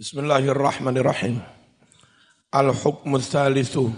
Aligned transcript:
Bismillahirrahmanirrahim. 0.00 1.44
Al-hukmu 2.48 3.20
thalithu. 3.20 3.92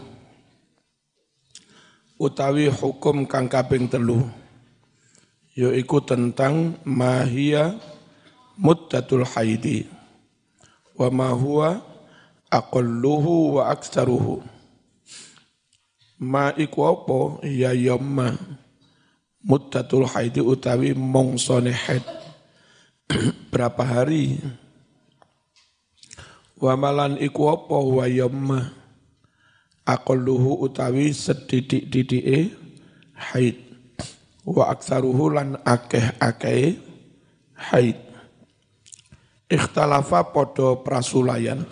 Utawi 2.19 2.67
hukum 2.67 3.23
kang 3.23 3.47
kaping 3.47 3.87
telu 3.87 4.27
yaiku 5.55 6.03
tentang 6.03 6.75
mahia 6.83 7.79
muddatul 8.59 9.23
haidi 9.23 9.87
wa 10.99 11.07
ma 11.07 11.31
huwa 11.31 11.79
aqalluhu 12.51 13.63
wa 13.63 13.71
aktsaruhu 13.71 14.43
ma 16.19 16.51
iku 16.59 16.99
apa? 16.99 17.47
Ya 17.47 17.71
yamma 17.79 18.35
muddatul 19.39 20.11
haidi 20.11 20.43
utawi 20.43 20.99
mongsone 20.99 21.71
haid 21.71 22.03
berapa 23.55 23.87
hari 23.87 24.43
Wa 26.63 26.79
malan 26.79 27.19
iku 27.19 27.51
apa? 27.51 27.75
Wa 27.75 28.07
yamma 28.07 28.71
aqalluhu 29.83 30.63
utawi 30.63 31.11
sedidik-didike 31.11 32.55
haid. 33.19 33.59
Wa 34.47 34.71
aksaruhu 34.71 35.35
lan 35.35 35.59
akeh-akeh 35.67 36.79
haid. 37.59 37.99
Ikhtalafa 39.51 40.31
podo 40.31 40.87
prasulayan. 40.87 41.67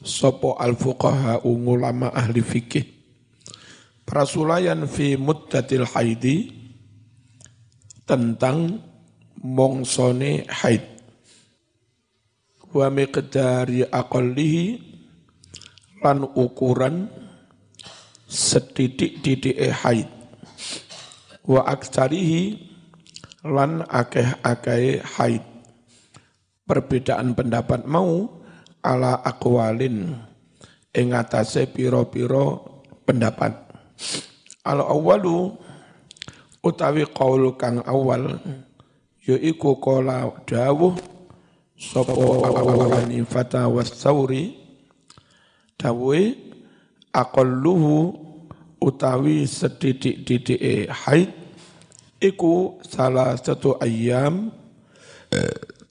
Sopo 0.00 0.56
al 0.56 0.72
fuqaha 0.72 1.44
ulama 1.44 2.08
ahli 2.08 2.40
fikih. 2.40 2.88
Prasulayan 4.08 4.88
fi 4.88 5.20
muddatil 5.20 5.84
haidi 5.84 6.48
tentang 8.08 8.80
mongsone 9.36 10.48
haid 10.48 10.97
wa 12.72 12.86
miqdari 12.92 13.88
aqallihi 13.88 14.64
lan 16.04 16.28
ukuran 16.36 17.08
sedidik-didik 18.28 19.56
haid. 19.56 20.08
Wa 21.48 21.64
aksarihi 21.64 22.60
lan 23.48 23.82
akeh-akeh 23.88 25.00
haid. 25.00 25.44
Perbedaan 26.68 27.32
pendapat 27.32 27.88
mau 27.88 28.28
ala 28.84 29.16
akwalin 29.24 30.20
ing 30.92 31.16
atase 31.16 31.64
pira-pira 31.72 32.60
pendapat. 33.08 33.56
Al 34.68 34.84
awalu 34.84 35.56
utawi 36.60 37.08
qaul 37.08 37.56
kang 37.56 37.80
awal 37.88 38.36
yaiku 39.24 39.80
qala 39.80 40.28
dawuh 40.44 40.92
sapa 41.78 42.10
Hanifata 42.98 43.70
was 43.70 43.94
Sauri 43.94 44.58
dawe 45.78 46.20
aqalluhu 47.14 48.18
utawi 48.82 49.46
sedidik-didike 49.46 50.90
haid 50.90 51.30
iku 52.18 52.82
salah 52.82 53.38
satu 53.38 53.78
ayam 53.78 54.50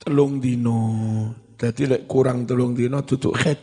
telung 0.04 0.44
dino. 0.44 0.84
Jadi 1.58 1.90
lek 1.90 2.04
kurang 2.06 2.46
telung 2.46 2.78
dino 2.78 3.02
tutuk 3.02 3.34
haid 3.40 3.58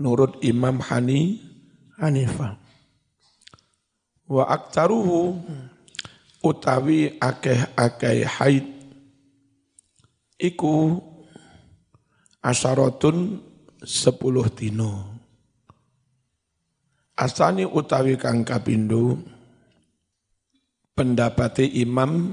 nurut 0.00 0.40
Imam 0.46 0.80
Hani 0.80 1.42
Hanifah 2.00 2.56
wa 4.30 4.46
aktaruhu 4.48 5.36
utawi 6.40 7.20
akeh-akeh 7.20 8.24
haid 8.24 8.79
iku 10.40 10.96
asyaratun 12.40 13.44
sepuluh 13.84 14.48
dino. 14.48 15.20
Asani 17.20 17.68
utawi 17.68 18.16
kang 18.16 18.40
kapindo 18.48 19.20
pendapati 20.96 21.68
Imam 21.84 22.32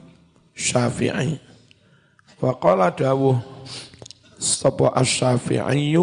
Syafi'i. 0.55 1.35
Wa 2.39 2.55
qala 2.55 2.95
dawuh 2.95 3.35
sapa 4.39 4.95
asy-Syafi'i 4.95 5.99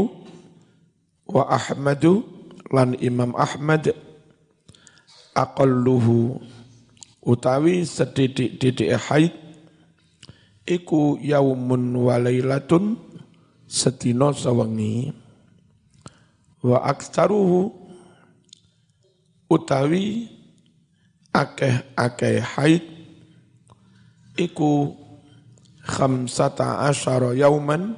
wa 1.24 1.42
Ahmadu 1.48 2.20
lan 2.68 2.92
Imam 3.00 3.32
Ahmad 3.38 3.94
aqalluhu 5.32 6.42
utawi 7.24 7.88
sedidik-didik 7.88 8.92
haid 9.08 9.43
iku 10.64 11.20
yaumun 11.20 11.92
walailatun 11.96 12.96
setino 13.68 14.32
sawengi. 14.32 15.12
Wa 16.64 16.80
aksaruhu 16.80 17.72
utawi 19.52 20.32
akeh-akeh 21.32 22.40
haid. 22.40 22.84
Iku 24.34 24.96
khamsata 25.84 26.88
asyara 26.88 27.36
yauman 27.36 27.94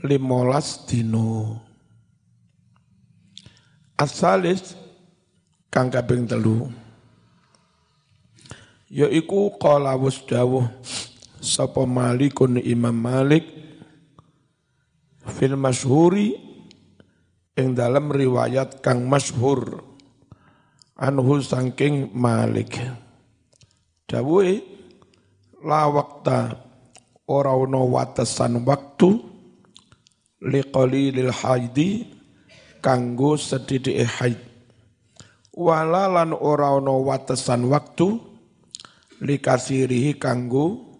limolas 0.00 0.88
dino 0.88 1.60
asalis 3.98 4.78
kang 5.68 5.90
kaping 5.92 6.24
telu. 6.24 6.70
Yaiku 8.92 9.56
qala 9.56 9.96
wasdawuh 9.96 10.68
sapa 11.42 11.82
malikun 11.82 12.62
Imam 12.62 12.94
Malik 12.94 13.42
fil 15.26 15.58
masyhuri 15.58 16.38
ing 17.58 17.74
dalam 17.74 18.14
riwayat 18.14 18.78
kang 18.78 19.10
masyhur. 19.10 19.82
Anhu 21.02 21.42
saking 21.42 22.14
Malik. 22.14 22.78
Dawuhe 24.06 24.62
la 25.66 25.90
waqta 25.90 26.54
ora 27.26 27.50
ono 27.58 27.90
watesan 27.90 28.62
waktu 28.62 29.18
liqalilil 30.46 31.34
haidi 31.34 32.06
kanggo 32.78 33.34
sedhithike 33.34 34.06
haid. 34.06 34.38
Wala 35.58 36.06
lan 36.06 36.30
ora 36.38 36.70
watesan 36.78 37.66
waktu 37.66 38.22
likasirihi 39.18 40.22
kanggo 40.22 40.91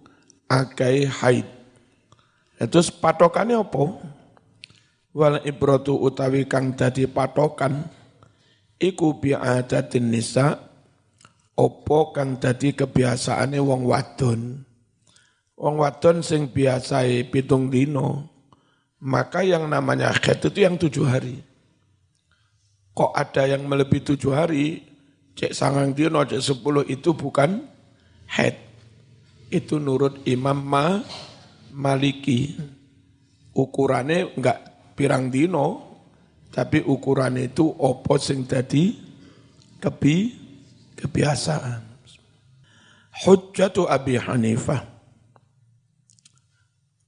akai 0.53 1.09
haid. 1.09 1.49
Terus 2.61 2.93
patokannya 2.93 3.65
apa? 3.65 3.85
Wal 5.17 5.41
ibratu 5.49 5.97
utawi 5.97 6.45
kang 6.45 6.77
dadi 6.77 7.09
patokan 7.09 7.89
iku 8.77 9.17
bi'adatin 9.17 10.13
nisa 10.13 10.61
opo 11.57 12.13
kang 12.13 12.37
dadi 12.37 12.77
kebiasaane 12.77 13.57
wong 13.57 13.89
wadon. 13.89 14.41
Wong 15.57 15.75
wadon 15.81 16.25
sing 16.25 16.51
biasai 16.51 17.29
pitung 17.29 17.71
dino, 17.71 18.29
maka 19.05 19.45
yang 19.45 19.69
namanya 19.69 20.13
haid 20.17 20.43
itu 20.43 20.59
yang 20.65 20.77
tujuh 20.81 21.07
hari. 21.07 21.39
Kok 22.93 23.13
ada 23.17 23.49
yang 23.49 23.65
melebihi 23.65 24.05
tujuh 24.05 24.33
hari, 24.37 24.85
cek 25.33 25.57
sangang 25.57 25.97
dino, 25.97 26.25
cek 26.25 26.45
sepuluh 26.45 26.85
itu 26.85 27.17
bukan 27.17 27.69
haid 28.33 28.72
itu 29.53 29.77
nurut 29.77 30.25
Imam 30.25 30.57
Ma, 30.57 31.05
Maliki. 31.77 32.57
Ukurannya 33.53 34.33
enggak 34.33 34.59
pirang 34.97 35.29
dino, 35.29 36.01
tapi 36.49 36.81
ukurannya 36.81 37.53
itu 37.53 37.69
opo 37.69 38.17
sing 38.17 38.49
tadi 38.49 38.97
kebi 39.77 40.17
kebiasaan. 40.97 41.93
Hujjatu 43.13 43.85
Abi 43.85 44.17
Hanifah. 44.17 44.89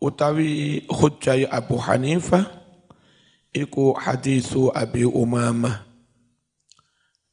Utawi 0.05 0.85
hujjai 0.85 1.49
Abu 1.49 1.81
Hanifah 1.81 2.45
iku 3.57 3.97
hadisu 3.97 4.69
Abi 4.69 5.09
Umamah. 5.09 5.81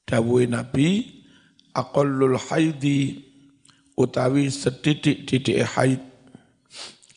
Dawui 0.07 0.47
Nabi 0.47 1.19
aqallul 1.75 2.39
haidi 2.39 3.30
utawi 4.01 4.49
sedidik-didik 4.49 5.61
haid. 5.77 6.01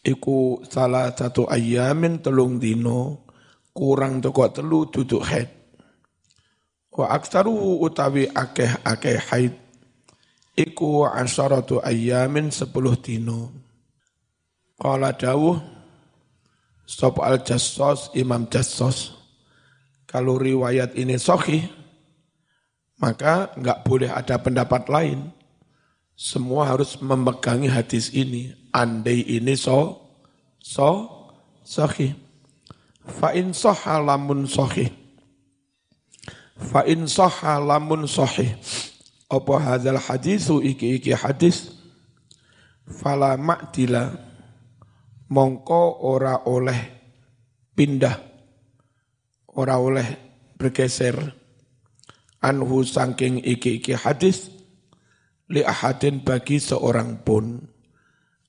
Iku 0.04 0.60
salah 0.68 1.16
satu 1.16 1.48
ayamin 1.48 2.20
telung 2.20 2.60
dino 2.60 3.24
kurang 3.72 4.20
teko 4.20 4.52
telu 4.52 4.84
duduk 4.92 5.24
haid. 5.24 5.48
Wa 6.92 7.16
aksaru 7.16 7.80
utawi 7.80 8.28
akeh-akeh 8.28 9.18
haid. 9.32 9.54
Iku 10.54 11.08
asyaratu 11.08 11.82
ayamin 11.82 12.54
sepuluh 12.54 12.94
dino 12.94 13.50
Qala 14.78 15.10
dawuh 15.10 15.58
Sop 16.86 17.18
al 17.18 17.42
jassos 17.42 18.14
Imam 18.14 18.46
Jassos 18.46 19.18
kalau 20.06 20.38
riwayat 20.38 20.94
ini 20.94 21.18
sahih 21.18 21.66
maka 23.02 23.50
enggak 23.58 23.82
boleh 23.82 24.06
ada 24.12 24.38
pendapat 24.38 24.86
lain 24.86 25.26
semua 26.14 26.70
harus 26.70 26.94
memegangi 27.02 27.66
hadis 27.66 28.10
ini. 28.14 28.54
Andai 28.74 29.22
ini 29.26 29.54
so, 29.54 30.02
so, 30.62 31.10
sahih. 31.62 32.14
Fa 33.06 33.34
in 33.34 33.54
sahha 33.54 34.02
lamun 34.02 34.46
sahih. 34.50 34.90
Fa 36.58 36.86
in 36.86 37.06
sahha 37.06 37.62
lamun 37.62 38.06
sahih. 38.06 38.54
Apa 39.30 39.54
hadzal 39.58 39.98
hadisu 39.98 40.62
iki-iki 40.62 41.14
hadis 41.14 41.74
fala 42.86 43.34
ma'dila 43.40 44.12
mongko 45.32 46.04
ora 46.04 46.44
oleh 46.46 46.80
pindah 47.72 48.14
ora 49.56 49.80
oleh 49.80 50.06
bergeser 50.54 51.16
anhu 52.44 52.84
saking 52.84 53.40
iki-iki 53.40 53.96
hadis 53.96 54.52
li 55.50 55.60
ahadin 55.60 56.24
bagi 56.24 56.56
seorang 56.56 57.20
pun 57.20 57.60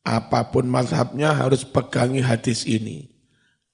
apa 0.05 0.53
pun 0.53 0.69
mazhabnya 0.69 1.33
harus 1.33 1.65
pegangi 1.65 2.21
hadis 2.21 2.63
ini. 2.69 3.09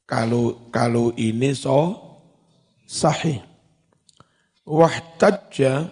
Kalau 0.07 0.71
kalau 0.71 1.11
ini 1.19 1.51
so 1.51 1.99
sahih. 2.87 3.43
Wahtajja 4.63 5.91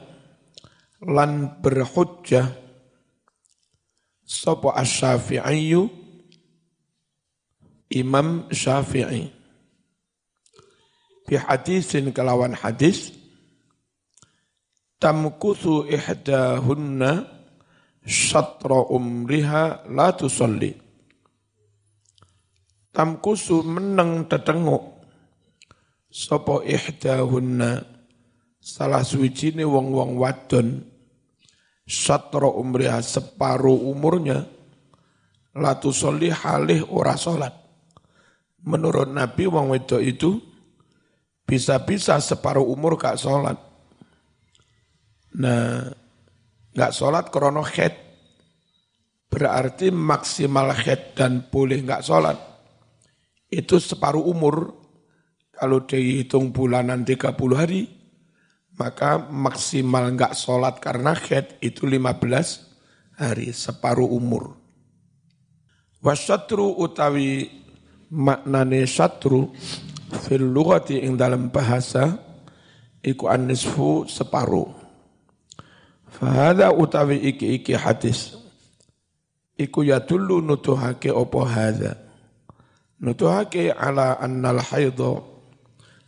lan 1.03 1.59
berhujjah. 1.59 2.55
Sapa 4.29 4.77
asy-Syafi'i 4.77 5.73
Imam 7.89 8.45
Syafi'i. 8.53 9.33
Bi 11.25 11.35
hadisin 11.35 12.13
kelawan 12.13 12.53
hadis 12.53 13.18
tamkusu 14.99 15.87
ihdahunna 15.87 17.23
syatra 18.03 18.83
umriha 18.91 19.87
la 19.87 20.11
tusalli. 20.13 20.75
Tamkusu 22.91 23.63
meneng 23.63 24.27
tetenguk 24.27 25.07
sapa 26.11 26.67
ihdahunna 26.67 27.79
salah 28.59 29.01
suwijine 29.01 29.63
wong-wong 29.63 30.19
wadon. 30.19 30.83
Syatra 31.89 32.45
umriha 32.45 33.01
separuh 33.01 33.89
umurnya 33.89 34.45
la 35.57 35.73
tusalli 35.81 36.29
halih 36.29 36.85
ora 36.85 37.17
salat. 37.17 37.55
Menurut 38.61 39.09
Nabi 39.09 39.49
wong 39.49 39.73
wedok 39.73 40.03
itu 40.03 40.37
bisa-bisa 41.49 42.21
separuh 42.21 42.61
umur 42.61 42.93
gak 42.93 43.17
salat 43.17 43.68
Nah, 45.37 45.85
nggak 46.73 46.93
sholat 46.95 47.29
krono 47.29 47.61
head, 47.61 47.93
berarti 49.29 49.93
maksimal 49.93 50.73
head 50.73 51.13
dan 51.13 51.45
boleh 51.45 51.85
nggak 51.85 52.01
sholat. 52.01 52.37
Itu 53.49 53.77
separuh 53.77 54.25
umur, 54.25 54.73
kalau 55.53 55.85
dihitung 55.85 56.49
bulanan 56.49 57.05
30 57.05 57.35
hari, 57.53 57.85
maka 58.79 59.21
maksimal 59.21 60.09
nggak 60.15 60.33
sholat 60.33 60.81
karena 60.81 61.13
head 61.13 61.61
itu 61.61 61.85
15 61.85 63.19
hari, 63.19 63.53
separuh 63.53 64.07
umur. 64.07 64.57
Wasatru 65.99 66.79
utawi 66.79 67.43
maknane 68.07 68.87
satru 68.87 69.51
fil 70.25 70.47
lughati 70.47 71.03
ing 71.03 71.19
dalam 71.19 71.51
bahasa 71.51 72.17
iku 73.03 73.27
anisfu 73.27 74.07
separuh 74.07 74.78
Fahada 76.09 76.73
utawi 76.73 77.21
iki-iki 77.21 77.77
hadis. 77.77 78.33
Iku 79.59 79.85
ya 79.85 80.01
dulu 80.01 80.41
nutuhake 80.41 81.13
opo 81.13 81.45
hada. 81.45 81.99
Nutuhake 82.99 83.71
ala 83.71 84.17
annal 84.17 84.59
haidho 84.59 85.23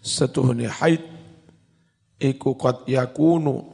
setuhni 0.02 0.66
haid. 0.66 1.04
Iku 2.22 2.58
kot 2.58 2.86
yakunu 2.90 3.66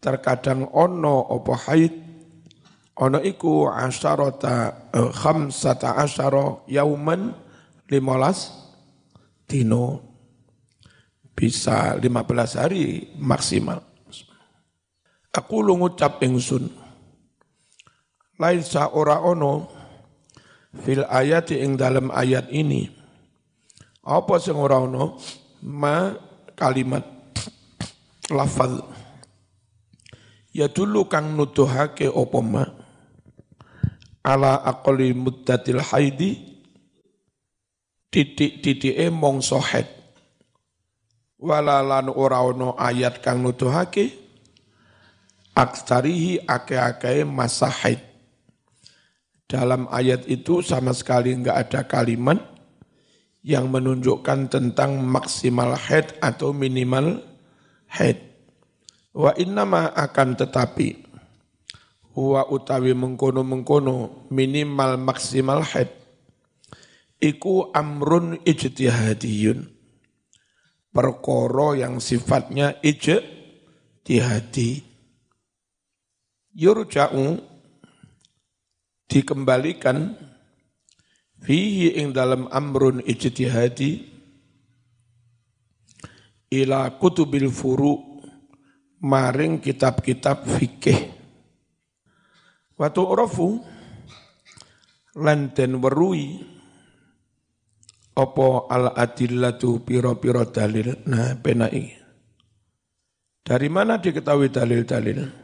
terkadang 0.00 0.68
ono 0.72 1.20
opo 1.28 1.52
haid. 1.52 1.92
Ono 2.94 3.18
iku 3.18 3.66
asyarota 3.68 4.88
eh, 4.94 5.10
khamsata 5.10 5.98
asyara 5.98 6.62
yauman 6.70 7.34
limolas 7.90 8.54
dino. 9.44 10.00
Bisa 11.34 11.98
15 11.98 12.62
hari 12.62 13.10
maksimal. 13.18 13.93
Aku 15.34 15.66
lu 15.66 15.74
ngucap 15.82 16.22
ingsun. 16.22 16.70
Laisa 18.38 18.86
ora 18.94 19.18
ono 19.18 19.66
fil 20.86 21.02
ayat 21.02 21.50
ing 21.50 21.74
dalam 21.74 22.14
ayat 22.14 22.50
ini. 22.54 22.86
Apa 24.06 24.38
sing 24.38 24.54
ora 24.54 24.78
ono? 24.78 25.18
Ma 25.66 26.14
kalimat 26.54 27.02
lafal. 28.30 28.78
Ya 30.54 30.70
dulu 30.70 31.10
kang 31.10 31.34
nuduhake 31.34 32.06
apa 32.06 32.38
ma 32.38 32.64
ala 34.22 34.62
aqli 34.62 35.10
muddatil 35.10 35.82
haidi 35.82 36.38
titik-titike 38.14 39.10
mongso 39.10 39.58
haid. 39.58 39.90
Walalan 41.42 42.06
ora 42.14 42.38
ono 42.38 42.78
ayat 42.78 43.18
kang 43.18 43.42
nuduhake 43.42 44.23
aksarihi 45.54 46.42
ake-ake 46.44 47.22
masa 47.22 47.70
haid. 47.70 48.02
Dalam 49.46 49.86
ayat 49.88 50.26
itu 50.26 50.60
sama 50.60 50.90
sekali 50.90 51.30
enggak 51.30 51.70
ada 51.70 51.80
kalimat 51.86 52.42
yang 53.46 53.70
menunjukkan 53.70 54.50
tentang 54.50 54.98
maksimal 55.06 55.78
haid 55.78 56.18
atau 56.18 56.50
minimal 56.50 57.22
haid. 57.86 58.18
Wa 59.14 59.30
innama 59.38 59.94
akan 59.94 60.34
tetapi 60.34 61.04
huwa 62.14 62.50
utawi 62.50 62.94
mengkono-mengkono 62.94 64.26
minimal 64.30 64.98
maksimal 64.98 65.62
haid 65.62 65.90
iku 67.18 67.74
amrun 67.74 68.38
ijtihadiyun 68.46 69.66
perkara 70.94 71.74
yang 71.74 71.98
sifatnya 71.98 72.78
ijtihadi 72.86 74.70
yurja'u 76.54 77.42
dikembalikan 79.10 80.14
fihi 81.42 81.98
ing 82.00 82.14
dalam 82.14 82.46
amrun 82.48 83.02
ijtihadi 83.04 84.14
ila 86.54 86.94
kutubil 86.96 87.50
furu 87.50 88.22
maring 89.02 89.60
kitab-kitab 89.60 90.46
fikih. 90.46 91.12
Wa 92.78 92.90
tu'rafu 92.90 93.60
lan 95.20 95.54
den 95.54 95.78
werui 95.78 96.42
apa 98.14 98.48
al 98.70 98.94
adillatu 98.94 99.82
piro-piro 99.82 100.46
dalil. 100.48 101.02
Nah 101.10 101.34
penai 101.38 101.92
dari 103.44 103.68
mana 103.68 104.00
diketahui 104.00 104.48
dalil-dalil 104.48 105.43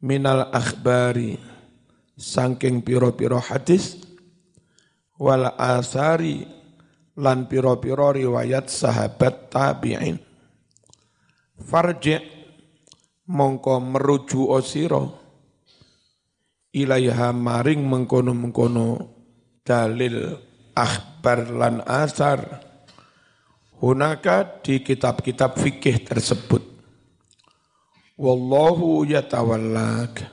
minal 0.00 0.48
akhbari 0.48 1.36
sangking 2.16 2.80
piro-piro 2.80 3.36
hadis 3.40 4.00
wal 5.20 5.52
asari 5.60 6.44
lan 7.20 7.44
piro-piro 7.44 8.16
riwayat 8.16 8.72
sahabat 8.72 9.52
tabi'in. 9.52 10.16
Farji 11.60 12.16
mongko 13.28 13.76
meruju 13.84 14.48
osiro 14.48 15.20
ilaiha 16.72 17.36
maring 17.36 17.84
mengkono-mengkono 17.84 18.88
dalil 19.60 20.32
akhbar 20.72 21.52
lan 21.52 21.84
asar. 21.84 22.68
Hunaka 23.80 24.60
di 24.60 24.84
kitab-kitab 24.84 25.56
fikih 25.56 26.04
tersebut 26.04 26.69
Wallahu 28.20 29.08
yatawallak. 29.08 30.28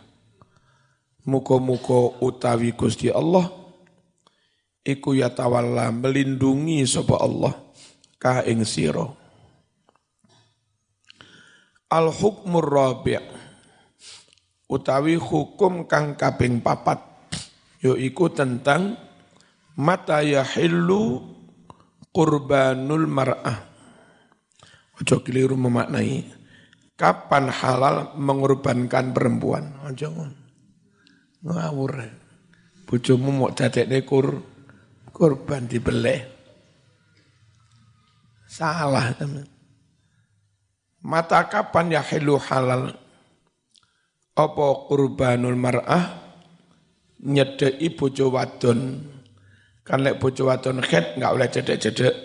Muka-muka 1.24 2.20
utawi 2.20 2.76
Gusti 2.76 3.08
Allah 3.08 3.48
iku 4.84 5.16
yatawalla 5.16 5.96
melindungi 5.96 6.84
sapa 6.84 7.16
Allah 7.16 7.56
ka 8.20 8.44
ing 8.44 8.68
sira. 8.68 9.08
Al 11.88 12.12
hukmur 12.12 12.68
rabi' 12.68 13.24
utawi 14.68 15.16
hukum 15.16 15.88
kang 15.88 16.20
kaping 16.20 16.60
papat 16.60 17.00
yaiku 17.80 18.28
tentang 18.28 19.00
mata 19.80 20.20
yahillu 20.20 21.24
qurbanul 22.12 23.08
mar'ah. 23.08 23.64
Ojo 25.00 25.24
keliru 25.24 25.56
memaknai 25.56 26.37
Kapan 26.98 27.54
halal 27.54 28.18
mengorbankan 28.18 29.14
perempuan? 29.14 29.78
Aja 29.86 30.10
ngawur. 31.46 31.94
Bojomu 32.90 33.30
mau 33.30 33.54
dadekne 33.54 34.02
kur 34.02 34.42
korban 35.14 35.70
dibeleh. 35.70 36.26
Salah 38.50 39.14
teman. 39.14 39.46
Mata 41.06 41.46
kapan 41.46 41.94
ya 41.94 42.02
hilu 42.02 42.42
halal? 42.42 42.98
Apa 44.34 44.68
kurbanul 44.90 45.54
mar'ah 45.54 46.18
nyedeki 47.22 47.94
bojo 47.94 48.34
wadon. 48.34 49.06
Kan 49.86 50.02
lek 50.02 50.18
bojo 50.18 50.50
wadon 50.50 50.82
khet 50.82 51.14
enggak 51.18 51.34
boleh 51.38 51.50
cedek-cedek. 51.54 52.16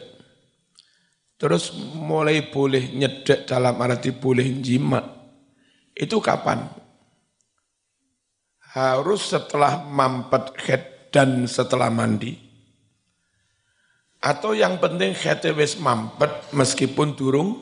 Terus 1.43 1.75
mulai 1.99 2.55
boleh 2.55 2.95
nyedek 2.95 3.51
dalam 3.51 3.75
arti 3.83 4.15
boleh 4.15 4.63
jima. 4.63 5.03
Itu 5.91 6.23
kapan? 6.23 6.63
Harus 8.79 9.35
setelah 9.35 9.83
mampet 9.83 10.55
khet 10.55 11.11
dan 11.11 11.51
setelah 11.51 11.91
mandi. 11.91 12.39
Atau 14.23 14.55
yang 14.55 14.79
penting 14.79 15.19
khete 15.19 15.51
wis 15.51 15.83
mampet 15.83 16.31
meskipun 16.55 17.19
durung 17.19 17.59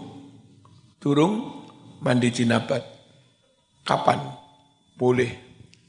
durung 1.00 1.64
mandi 2.04 2.28
jinabat. 2.28 2.84
Kapan 3.80 4.20
boleh 5.00 5.32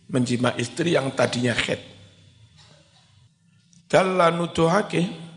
menjima 0.07 0.55
istri 0.55 0.95
yang 0.95 1.11
tadinya 1.11 1.51
khed? 1.51 1.83
Dalla 3.91 4.31
nutuhake 4.31 5.30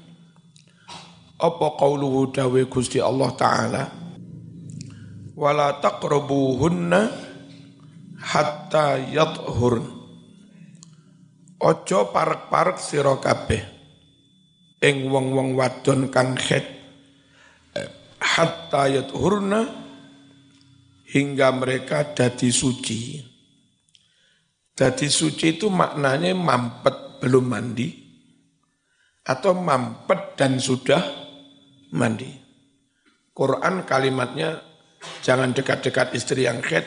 apa 1.38 1.66
qauluhu 1.74 2.30
dawe 2.30 2.60
Gusti 2.70 3.02
Allah 3.02 3.30
taala? 3.34 3.84
Wala 5.34 5.82
taqrabuhunna 5.82 7.00
hatta 8.22 9.02
yathurn 9.10 9.94
Ojo 11.64 12.12
parek-parek 12.12 12.76
sira 12.76 13.16
kabeh. 13.16 13.62
Ing 14.84 15.08
wong-wong 15.08 15.56
wadon 15.56 16.12
kang 16.12 16.36
khed. 16.36 16.60
Hatta 18.20 18.84
yathurna 18.92 19.64
hingga 21.08 21.56
mereka 21.56 22.12
dadi 22.12 22.52
suci. 22.52 23.16
Dadi 24.76 25.08
suci 25.08 25.56
itu 25.56 25.72
maknanya 25.72 26.36
mampet 26.36 27.22
belum 27.24 27.44
mandi 27.48 27.88
atau 29.24 29.56
mampet 29.56 30.36
dan 30.36 30.60
sudah 30.60 31.23
mandi. 31.94 32.30
Quran 33.30 33.86
kalimatnya 33.86 34.58
jangan 35.22 35.54
dekat-dekat 35.54 36.14
istri 36.18 36.46
yang 36.46 36.58
khed 36.58 36.84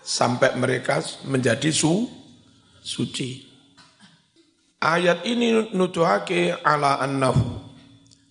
sampai 0.00 0.56
mereka 0.56 1.04
menjadi 1.28 1.68
su, 1.68 2.08
suci. 2.80 3.44
Ayat 4.80 5.26
ini 5.28 5.74
nutuhake 5.74 6.54
ala 6.64 7.02
annahu 7.02 7.68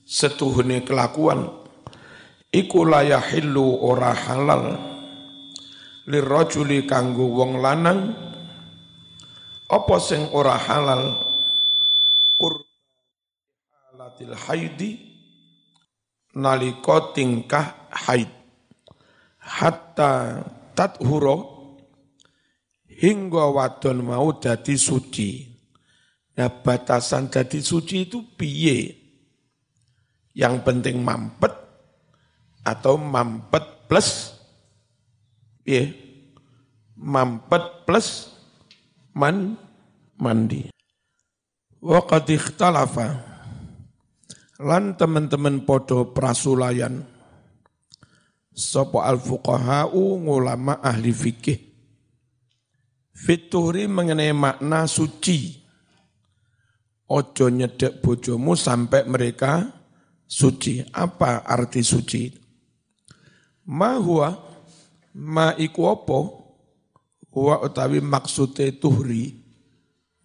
setuhune 0.08 0.88
kelakuan 0.88 1.52
iku 2.56 2.88
layahillu 2.88 3.84
ora 3.84 4.16
halal 4.16 4.80
lirajuli 6.08 6.88
kanggo 6.88 7.28
wong 7.28 7.60
lanang 7.60 8.16
apa 9.68 9.96
sing 10.00 10.32
ora 10.32 10.56
halal 10.56 11.20
qurbatil 12.40 14.32
haidi 14.48 15.17
nalika 16.36 17.14
tingkah 17.14 17.88
haid. 17.94 18.28
Hatta 19.40 20.44
tathuro 20.76 21.38
hingga 22.88 23.54
wadon 23.54 24.04
mau 24.04 24.36
dadi 24.36 24.76
suci. 24.76 25.46
Nah 26.38 26.50
batasan 26.52 27.30
dadi 27.32 27.64
suci 27.64 28.10
itu 28.10 28.24
piye? 28.36 28.96
Yang 30.38 30.56
penting 30.66 31.02
mampet 31.02 31.54
atau 32.62 33.00
mampet 33.00 33.90
plus? 33.90 34.38
Ya 35.68 35.90
mampet 36.98 37.86
plus 37.86 38.34
man 39.14 39.60
mandi. 40.18 40.70
Wa 41.78 42.02
qad 42.02 42.26
ikhtalafa 42.30 43.22
lan 44.62 44.98
teman-teman 44.98 45.66
podo 45.66 46.14
prasulayan. 46.14 47.06
Sapa 48.58 49.06
al 49.06 49.22
fuqahau 49.22 50.18
ulama 50.18 50.82
ahli 50.82 51.14
fikih. 51.14 51.60
Fituhri 53.14 53.86
mengenai 53.86 54.34
makna 54.34 54.90
suci. 54.90 55.62
Ojo 57.08 57.48
nyedek 57.48 58.02
bojomu 58.02 58.58
sampai 58.58 59.06
mereka 59.06 59.62
suci. 60.26 60.82
Apa 60.90 61.46
arti 61.46 61.86
suci? 61.86 62.34
Ma 63.70 63.96
huwa 64.02 64.34
ma 65.22 65.54
iku 65.54 65.82
apa? 65.94 66.20
Huwa 67.38 67.62
utawi 67.62 68.02
maksude 68.02 68.82
tuhri 68.82 69.38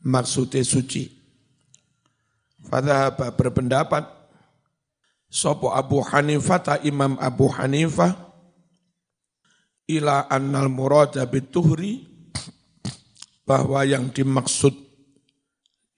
maksude 0.08 0.64
suci. 0.64 1.04
Fadhaba 2.64 3.36
berpendapat 3.36 4.21
Sopo 5.32 5.72
Abu 5.72 6.04
Hanifah 6.04 6.60
ta 6.60 6.74
Imam 6.84 7.16
Abu 7.16 7.48
Hanifah 7.48 8.12
ila 9.88 10.28
annal 10.28 10.68
murada 10.68 11.24
bituhri. 11.24 12.12
Bahwa 13.42 13.82
yang 13.82 14.12
dimaksud 14.12 14.76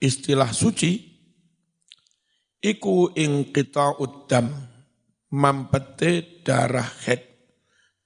istilah 0.01 0.49
suci. 0.49 1.13
Iku 2.57 3.13
ing 3.13 3.53
kita 3.53 4.01
udam 4.01 4.49
mampete 5.29 6.41
darah 6.41 6.89
head. 7.05 7.21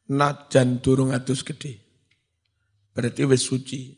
Najan 0.09 0.81
durung 0.81 1.13
adus 1.15 1.45
gede. 1.45 1.79
Berarti 2.91 3.23
wis 3.23 3.45
suci. 3.45 3.95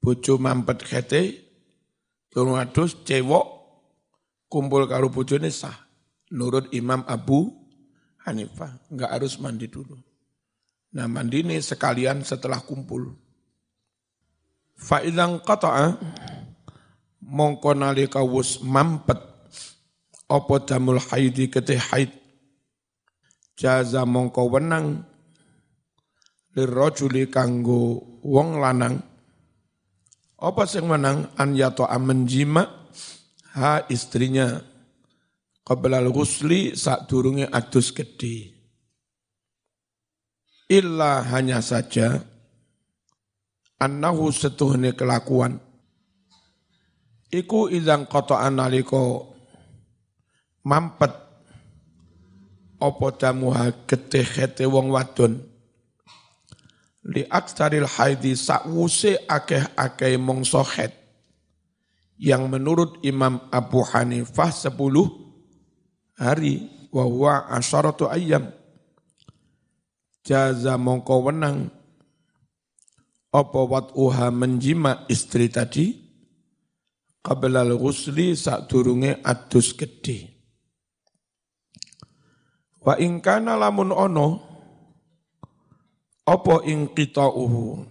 Bojo 0.00 0.36
mampet 0.36 0.84
khete, 0.84 1.22
durung 2.28 2.60
adus 2.60 3.00
cewok. 3.06 3.46
Kumpul 4.50 4.84
karo 4.90 5.08
bojone 5.08 5.48
sah. 5.48 5.89
Nurut 6.30 6.70
Imam 6.70 7.02
Abu 7.10 7.50
Hanifah, 8.22 8.76
enggak 8.92 9.10
harus 9.10 9.40
mandi 9.40 9.66
dulu. 9.66 9.96
Nah 10.94 11.06
mandi 11.06 11.42
ini 11.42 11.56
sekalian 11.58 12.22
setelah 12.22 12.60
kumpul. 12.62 13.14
Fa'idang 14.80 15.42
qata'a 15.42 15.98
mongko 17.20 17.70
nalika 17.76 18.20
wus 18.24 18.58
mampet 18.64 19.18
apa 20.30 20.54
damul 20.62 20.98
haidi 20.98 21.50
ketih 21.50 21.78
haid 21.78 22.10
jaza 23.58 24.06
mongko 24.06 24.46
wenang 24.50 25.02
lirrajuli 26.54 27.30
kanggo 27.30 28.00
wong 28.22 28.58
lanang 28.58 28.98
apa 30.40 30.62
sing 30.64 30.88
menang 30.88 31.28
an 31.36 31.52
yato 31.52 31.84
menjima 32.00 32.64
ha 33.58 33.84
istrinya 33.92 34.69
qabla 35.70 36.02
al-ghusli 36.02 36.74
sak 36.74 37.06
durunge 37.06 37.46
adus 37.46 37.94
gede 37.94 38.60
illa 40.66 41.22
hanya 41.30 41.62
saja 41.62 42.18
annahu 43.78 44.30
setuhne 44.30 44.94
kelakuan. 44.94 45.58
Iku 47.30 47.70
idang 47.70 48.10
kota 48.10 48.42
analiko 48.42 49.34
mampet 50.66 51.14
apa 52.80 53.06
damuha 53.14 53.86
getih 53.86 54.26
khete 54.26 54.66
wong 54.66 54.90
wadon. 54.90 55.38
Li 57.06 57.22
aksaril 57.24 57.86
haidi 57.86 58.34
sakwuse 58.34 59.24
akeh-akeh 59.30 60.18
mongso 60.18 60.66
khet. 60.66 60.92
Yang 62.20 62.42
menurut 62.52 62.90
Imam 63.00 63.48
Abu 63.48 63.80
Hanifah 63.80 64.52
sepuluh 64.52 65.29
hari 66.20 66.68
wa 66.92 67.04
huwa 67.08 67.48
asyaratu 67.48 68.12
ayyam. 68.12 68.52
Jaza 70.20 70.76
mongko 70.76 71.24
wenang. 71.24 71.72
Apa 73.32 73.60
wat'uha 73.64 74.28
menjima 74.28 75.08
istri 75.08 75.48
tadi? 75.48 75.96
Qabla 77.24 77.64
al-ghusli 77.64 78.36
sak 78.36 78.68
durunge 78.68 79.16
adus 79.24 79.72
gedhe. 79.72 80.28
Wa 82.84 82.96
ingkana 83.00 83.56
lamun 83.56 83.92
ono 83.92 84.28
apa 86.24 86.64
ing 86.64 86.88
uhu 87.16 87.84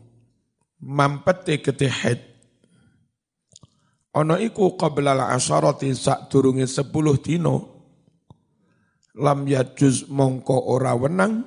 mampete 0.81 1.61
ketehet 1.61 2.19
ono 4.17 4.39
iku 4.41 4.73
qabla 4.79 5.13
al-asharati 5.13 5.93
sak 5.93 6.33
durunge 6.33 6.65
10 6.65 6.89
dino 7.21 7.78
lam 9.17 9.49
yajuz 9.49 10.05
mongko 10.11 10.69
ora 10.69 10.93
wenang 10.93 11.41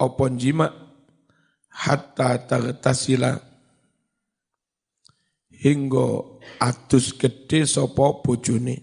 apa 0.00 0.24
jima 0.34 0.66
hatta 1.70 2.38
tagtasila. 2.46 3.54
Hingga 5.54 6.08
atus 6.60 7.16
gede 7.16 7.64
sapa 7.64 8.20
bojone. 8.20 8.76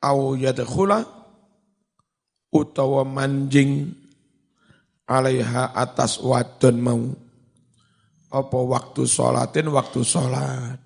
Au 0.00 0.32
yadkhula 0.32 1.04
utawa 2.48 3.04
manjing 3.04 3.92
alaiha 5.04 5.76
atas 5.76 6.16
wadon 6.24 6.76
mau. 6.80 7.04
Apa 8.32 8.58
waktu 8.64 9.04
sholatin 9.04 9.68
waktu 9.68 10.00
sholat. 10.00 10.80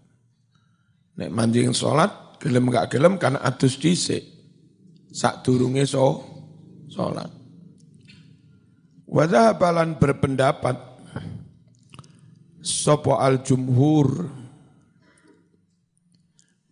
Nek 1.15 1.31
manjing 1.31 1.71
sholat 1.71 2.43
gelem 2.43 2.67
gak 2.69 2.91
gelem 2.91 3.23
karena 3.23 3.39
adus 3.47 3.79
dhisik 3.79 4.36
sak 5.16 5.40
durunge 5.40 5.88
so 5.88 6.20
sholat. 6.92 7.32
Wadhabalan 9.08 9.96
berpendapat 9.96 10.76
sopo 12.61 13.16
al 13.16 13.40
jumhur 13.40 14.28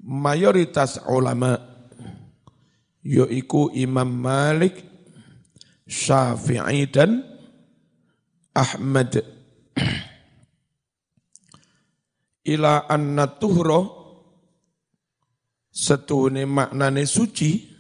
mayoritas 0.04 1.00
ulama 1.08 1.56
yaiku 3.00 3.72
Imam 3.72 4.12
Malik, 4.12 4.84
Syafi'i 5.88 6.84
dan 6.92 7.24
Ahmad. 8.52 9.24
Ila 12.44 12.84
anna 12.92 13.24
tuhro 13.40 13.80
setuhune 15.72 16.44
maknane 16.44 17.08
suci 17.08 17.73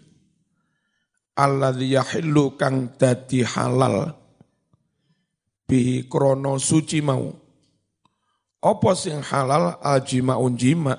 alladzi 1.34 1.98
yahillu 1.98 2.54
kang 2.54 2.94
dadi 2.98 3.42
halal 3.42 4.24
bihi 5.68 6.06
krono 6.08 6.60
suci 6.60 7.00
mau. 7.00 7.32
Apa 8.64 8.96
sing 8.96 9.20
halal 9.20 9.76
aljimaun 9.80 10.56
jima. 10.56 10.96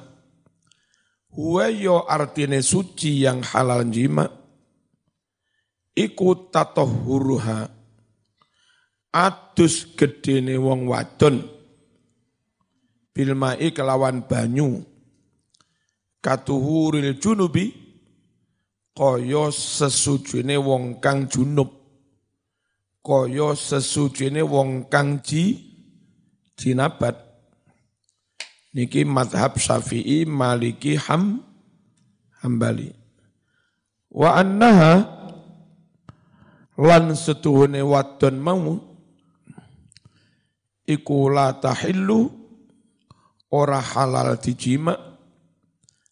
Huwa 1.34 1.66
yo 1.74 2.06
artine 2.06 2.62
suci 2.62 3.26
yang 3.26 3.42
halal 3.42 3.90
jima. 3.90 4.30
Iku 5.96 6.52
tatohuruha. 6.54 7.74
Adus 9.16 9.96
gedene 9.96 10.60
wong 10.60 10.92
wadon. 10.92 11.42
Bilmai 13.16 13.72
kelawan 13.72 14.28
banyu. 14.28 14.84
Katuhuril 16.22 17.18
junubi. 17.18 17.85
Koyo 18.96 19.52
sesujune 19.52 20.56
wong 20.56 21.04
kang 21.04 21.28
junub. 21.28 21.68
Kaya 23.04 23.52
sesujine 23.52 24.40
wong 24.40 24.88
kang 24.88 25.20
ji 25.20 25.60
jinabat. 26.56 27.20
Niki 28.72 29.04
madhab 29.04 29.60
Syafi'i 29.60 30.24
Maliki 30.24 30.96
Ham 30.96 31.44
Hambali. 32.40 32.96
Wa 34.16 34.40
annaha 34.40 34.94
lan 36.80 37.12
setuhune 37.20 37.84
wadon 37.84 38.36
mau 38.40 38.80
iku 40.88 41.32
la 41.32 41.52
tahillu 41.60 42.32
ora 43.52 43.80
halal 43.80 44.40
dijima 44.40 44.96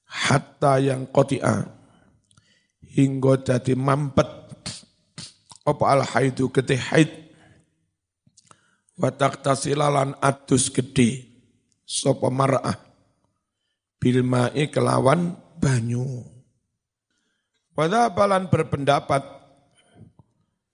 hatta 0.03 0.83
yang 0.83 1.07
kotia 1.07 1.82
hingga 2.93 3.41
jadi 3.41 3.73
mampet. 3.73 4.29
Apa 5.65 5.83
al 5.89 6.01
haidu 6.05 6.53
getih 6.53 6.77
haid? 6.77 7.09
Wa 8.93 9.09
tasilalan 9.09 10.13
atus 10.21 10.69
gede 10.69 11.25
sapa 11.81 12.29
mar'ah? 12.29 12.77
Bil 13.97 14.21
ma'i 14.21 14.69
kelawan 14.69 15.33
banyu. 15.57 16.27
Pada 17.73 18.11
balan 18.13 18.51
berpendapat 18.53 19.25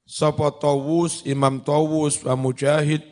sapa 0.04 0.52
Tawus 0.58 1.24
Imam 1.24 1.62
Tawus 1.64 2.20
wa 2.26 2.34
Mujahid 2.36 3.06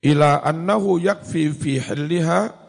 ila 0.00 0.40
annahu 0.40 0.96
yakfi 0.96 1.52
fi 1.52 1.76
hilliha 1.76 2.63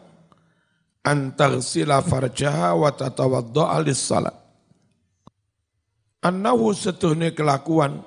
an 1.06 1.38
taghsila 1.38 2.02
farjaha 2.02 2.74
wa 2.74 2.90
tatawadda'a 2.90 3.78
lis-salat 3.86 4.36
Annahu 6.26 6.74
setuhne 6.74 7.30
kelakuan 7.38 8.02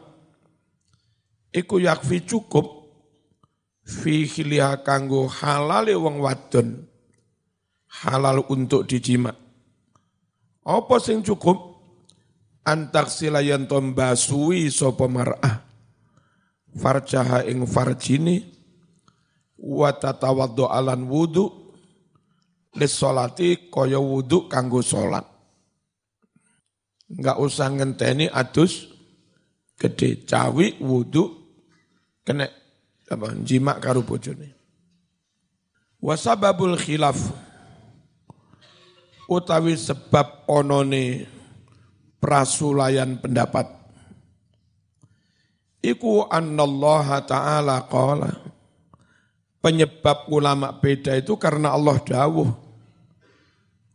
iku 1.56 1.80
yakfi 1.80 2.28
cukup 2.28 2.68
fi 3.88 4.28
khiliha 4.28 4.84
kanggo 4.84 5.24
halale 5.32 5.96
wong 5.96 6.20
wadon 6.20 6.84
halal 8.04 8.44
untuk 8.52 8.84
dijima. 8.86 9.32
Apa 10.68 11.00
sing 11.00 11.24
cukup 11.24 11.58
antak 12.68 13.08
silayan 13.08 13.66
tombasui 13.66 14.68
sapa 14.68 15.08
mar'ah 15.08 15.64
farjaha 16.76 17.48
ing 17.48 17.64
farjini 17.64 18.46
wa 19.58 19.90
tatawaddu 19.96 20.68
alan 20.70 21.08
wudu 21.08 21.59
lis 22.78 22.94
salati 22.94 23.72
kaya 23.72 23.98
wudu 23.98 24.46
kanggo 24.46 24.84
salat. 24.86 25.26
Enggak 27.10 27.38
usah 27.42 27.74
ngenteni 27.74 28.30
adus 28.30 28.86
gede. 29.74 30.28
Cawi 30.30 30.78
wudu 30.78 31.34
kena 32.22 32.46
apa 33.10 33.34
jima 33.42 33.82
karo 33.82 34.06
bojone. 34.06 34.54
Wasababul 36.00 36.78
khilaf 36.78 37.18
utawi 39.26 39.74
sebab 39.74 40.46
onone 40.46 41.26
prasulayan 42.22 43.18
pendapat. 43.18 43.66
Iku 45.80 46.28
annallaha 46.28 47.24
ta'ala 47.24 47.88
qala 47.88 48.49
penyebab 49.60 50.28
ulama 50.32 50.76
beda 50.76 51.16
itu 51.16 51.36
karena 51.36 51.76
Allah 51.76 52.00
dawuh 52.00 52.50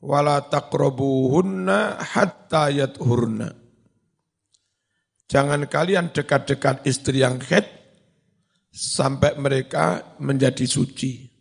wala 0.04 0.44
taqrabuhunna 0.44 2.04
hatta 2.04 2.68
yathurna. 2.68 3.56
Jangan 5.24 5.64
kalian 5.64 6.12
dekat-dekat 6.12 6.84
istri 6.84 7.24
yang 7.24 7.40
head 7.40 7.64
sampai 8.68 9.40
mereka 9.40 10.14
menjadi 10.20 10.68
suci. 10.68 11.32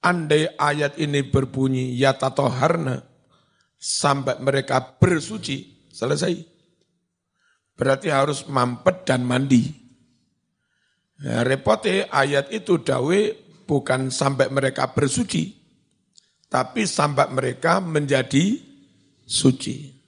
Andai 0.00 0.48
ayat 0.56 0.96
ini 0.96 1.26
berbunyi 1.26 1.92
ya 1.98 2.16
tatoharna 2.16 3.04
sampai 3.76 4.38
mereka 4.40 4.96
bersuci, 4.96 5.90
selesai. 5.92 6.32
Berarti 7.76 8.08
harus 8.08 8.46
mampet 8.48 9.04
dan 9.04 9.26
mandi. 9.26 9.89
Ya, 11.20 11.44
repotnya 11.44 12.08
ayat 12.08 12.48
itu 12.48 12.80
dawe 12.80 13.20
bukan 13.68 14.08
sampai 14.08 14.48
mereka 14.48 14.88
bersuci, 14.96 15.52
tapi 16.48 16.88
sambat 16.88 17.28
mereka 17.28 17.84
menjadi 17.84 18.56
suci. 19.28 20.00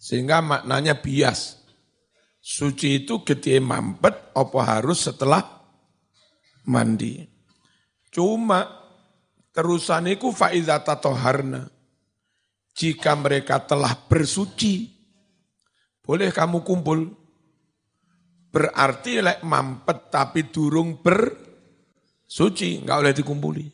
Sehingga 0.00 0.40
maknanya 0.40 0.96
bias. 0.96 1.60
Suci 2.40 3.04
itu 3.04 3.20
gede 3.26 3.58
mampet, 3.58 4.32
apa 4.32 4.60
harus 4.64 5.10
setelah 5.10 5.42
mandi. 6.64 7.26
Cuma 8.08 8.64
terusan 9.50 10.08
itu 10.08 10.30
fa'idah 10.30 10.80
tatoharna. 10.80 11.68
Jika 12.76 13.18
mereka 13.18 13.60
telah 13.66 13.92
bersuci, 14.08 14.88
boleh 16.00 16.30
kamu 16.30 16.62
kumpul. 16.62 17.25
Berarti 18.56 19.20
lek 19.20 19.44
mampet 19.44 20.08
tapi 20.08 20.48
durung 20.48 21.04
bersuci, 21.04 22.80
enggak 22.80 22.96
boleh 23.04 23.12
dikumpuli. 23.12 23.66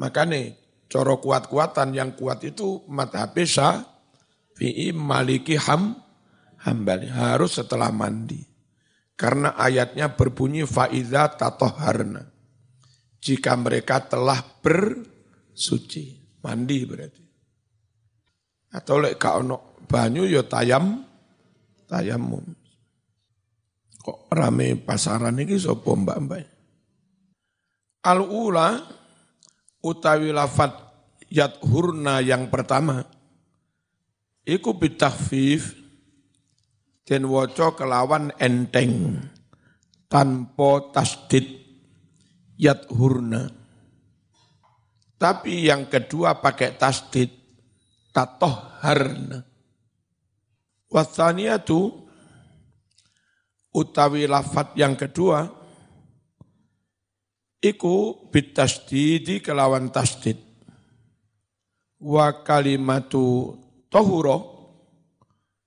Makanya 0.00 0.48
coro 0.88 1.20
kuat-kuatan 1.20 1.92
yang 1.92 2.16
kuat 2.16 2.40
itu 2.40 2.88
madhab 2.88 3.36
Syafi'i 3.36 4.96
Maliki 4.96 5.60
Ham 5.60 5.92
Hambali 6.64 7.12
harus 7.12 7.60
setelah 7.60 7.92
mandi. 7.92 8.40
Karena 9.12 9.60
ayatnya 9.60 10.16
berbunyi 10.16 10.64
faiza 10.64 11.28
tatoharna. 11.36 12.24
Jika 13.20 13.52
mereka 13.60 14.08
telah 14.08 14.40
bersuci, 14.40 16.16
mandi 16.40 16.80
berarti. 16.88 17.24
Atau 18.72 19.04
lek 19.04 19.20
kau 19.20 19.44
ono 19.44 19.76
banyu 19.84 20.24
yo 20.24 20.40
ya 20.40 20.48
tayam 20.48 21.04
tayamum. 21.84 22.61
Kok 24.02 24.34
rame 24.34 24.74
pasaran 24.82 25.38
ini 25.38 25.54
sapa 25.54 25.94
mbak-mbak? 25.94 26.44
Al-ula 28.02 28.82
utawi 29.78 30.34
lafat 30.34 30.74
hurna 31.62 32.18
yang 32.18 32.50
pertama 32.50 33.06
iku 34.42 34.74
bitahfif 34.74 35.78
dan 37.06 37.30
waca 37.30 37.72
kelawan 37.78 38.34
enteng 38.42 39.22
tanpa 40.10 40.92
tasdid 40.92 41.62
hurna 42.90 43.62
tapi 45.22 45.70
yang 45.70 45.86
kedua 45.86 46.42
pakai 46.42 46.74
tasdid 46.74 47.30
tatoharna. 48.10 49.46
Wathaniyatu 50.90 52.01
utawi 53.72 54.28
lafat 54.28 54.76
yang 54.76 54.94
kedua 54.94 55.48
iku 57.62 58.28
bitasdidi 58.28 59.40
kelawan 59.40 59.88
tasdid. 59.88 60.36
Wa 62.02 62.42
kalimatu 62.42 63.54
tohuro 63.86 64.38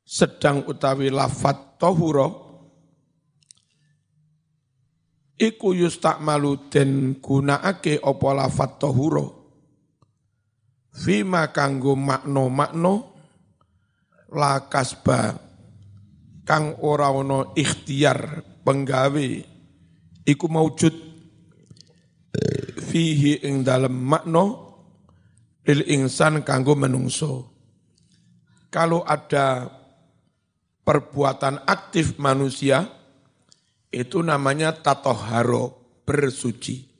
sedang 0.06 0.68
utawi 0.68 1.10
lafat 1.10 1.80
tohuro 1.80 2.46
iku 5.40 5.72
yustakmalu 5.76 6.68
den 6.72 7.20
gunakake 7.24 8.04
apa 8.04 8.28
lafat 8.36 8.72
tohuro 8.80 9.46
fima 10.96 11.52
kanggo 11.52 11.96
makno-makno 11.96 13.16
la 14.36 14.68
kasba 14.68 15.45
kang 16.46 16.78
ora 16.86 17.10
ana 17.10 17.52
ikhtiar 17.58 18.46
penggawe 18.62 19.28
iku 20.30 20.46
maujud 20.46 20.94
fihi 22.78 23.42
ing 23.50 23.66
dalem 23.66 23.92
makna 23.92 24.46
lil 25.66 25.82
insan 25.90 26.46
kanggo 26.46 26.78
menungso. 26.78 27.50
Kalau 28.70 29.02
ada 29.02 29.66
perbuatan 30.86 31.66
aktif 31.66 32.22
manusia 32.22 32.86
itu 33.90 34.22
namanya 34.22 34.76
tatoharo 34.76 35.98
bersuci. 36.06 36.94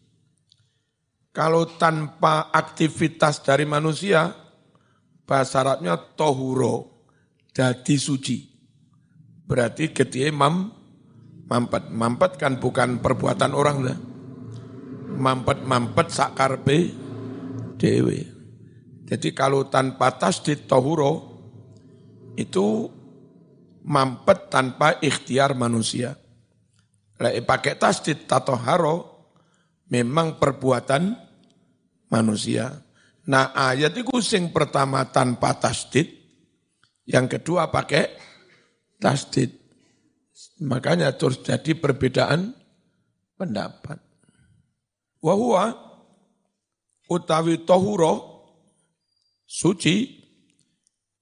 Kalau 1.36 1.68
tanpa 1.76 2.50
aktivitas 2.50 3.44
dari 3.44 3.68
manusia 3.68 4.32
bahasa 5.28 5.68
Arabnya 5.68 6.00
tohuro 6.00 7.04
jadi 7.52 8.00
suci 8.00 8.55
Berarti 9.46 9.94
ketika 9.94 10.34
mam, 10.34 10.74
mampet. 11.46 11.90
Mampet 11.94 12.32
kan 12.42 12.58
bukan 12.58 12.98
perbuatan 13.00 13.52
orang 13.54 13.78
lah. 13.86 13.98
Mampet-mampet 15.16 16.08
sakarpe 16.12 16.92
dewe. 17.78 18.20
Jadi 19.06 19.32
kalau 19.38 19.70
tanpa 19.70 20.18
tasdid 20.18 20.66
tohuro, 20.66 21.38
itu 22.36 22.90
mampet 23.86 24.50
tanpa 24.50 24.98
ikhtiar 25.00 25.54
manusia. 25.54 26.18
Lagi 27.16 27.40
pakai 27.46 27.80
tasdid 27.80 28.28
tatoharo, 28.28 29.30
memang 29.88 30.36
perbuatan 30.42 31.16
manusia. 32.12 32.82
Nah 33.30 33.56
ayat 33.56 33.94
itu 33.96 34.20
sing 34.20 34.52
pertama 34.52 35.06
tanpa 35.10 35.56
tasdid, 35.56 36.12
yang 37.08 37.30
kedua 37.30 37.72
pakai 37.72 38.25
tasdid. 39.00 39.52
Makanya 40.60 41.16
terus 41.16 41.40
jadi 41.44 41.76
perbedaan 41.76 42.56
pendapat. 43.40 44.00
Wahua 45.24 45.74
utawi 47.10 47.64
tohuro 47.64 48.44
suci 49.46 50.26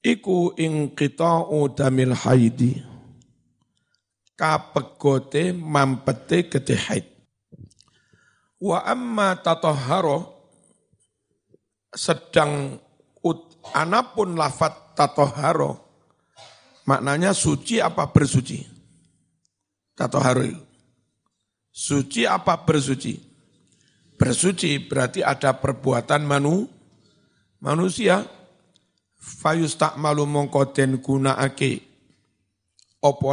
iku 0.03 0.55
ing 0.59 0.91
kita 0.95 1.47
udamil 1.47 2.11
haidi 2.11 2.93
kapegote 4.33 5.53
mampete 5.53 6.49
gede 6.49 6.75
haid. 6.75 7.05
Wa 8.63 8.83
amma 8.87 9.35
tatoharo 9.43 10.31
sedang 11.93 12.79
ut, 13.21 13.59
anapun 13.75 14.39
lafat 14.39 14.95
tatoharo 14.95 15.82
Maknanya 16.83 17.31
suci 17.31 17.79
apa 17.79 18.11
bersuci? 18.11 18.59
Tato 19.95 20.19
haru. 20.19 20.51
Suci 21.71 22.27
apa 22.27 22.59
bersuci? 22.59 23.15
Bersuci 24.19 24.77
berarti 24.83 25.23
ada 25.23 25.55
perbuatan 25.55 26.27
manu, 26.27 26.67
manusia. 27.63 28.27
Fayus 29.23 29.79
tak 29.79 29.95
malu 29.95 30.27
mongkoten 30.27 30.99
guna 30.99 31.39
ake. 31.39 31.79
Opo 32.99 33.31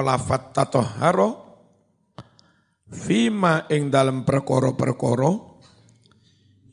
tato 0.54 0.78
haro. 0.78 1.30
Fima 2.90 3.66
ing 3.66 3.90
dalam 3.90 4.22
perkoro-perkoro. 4.22 5.58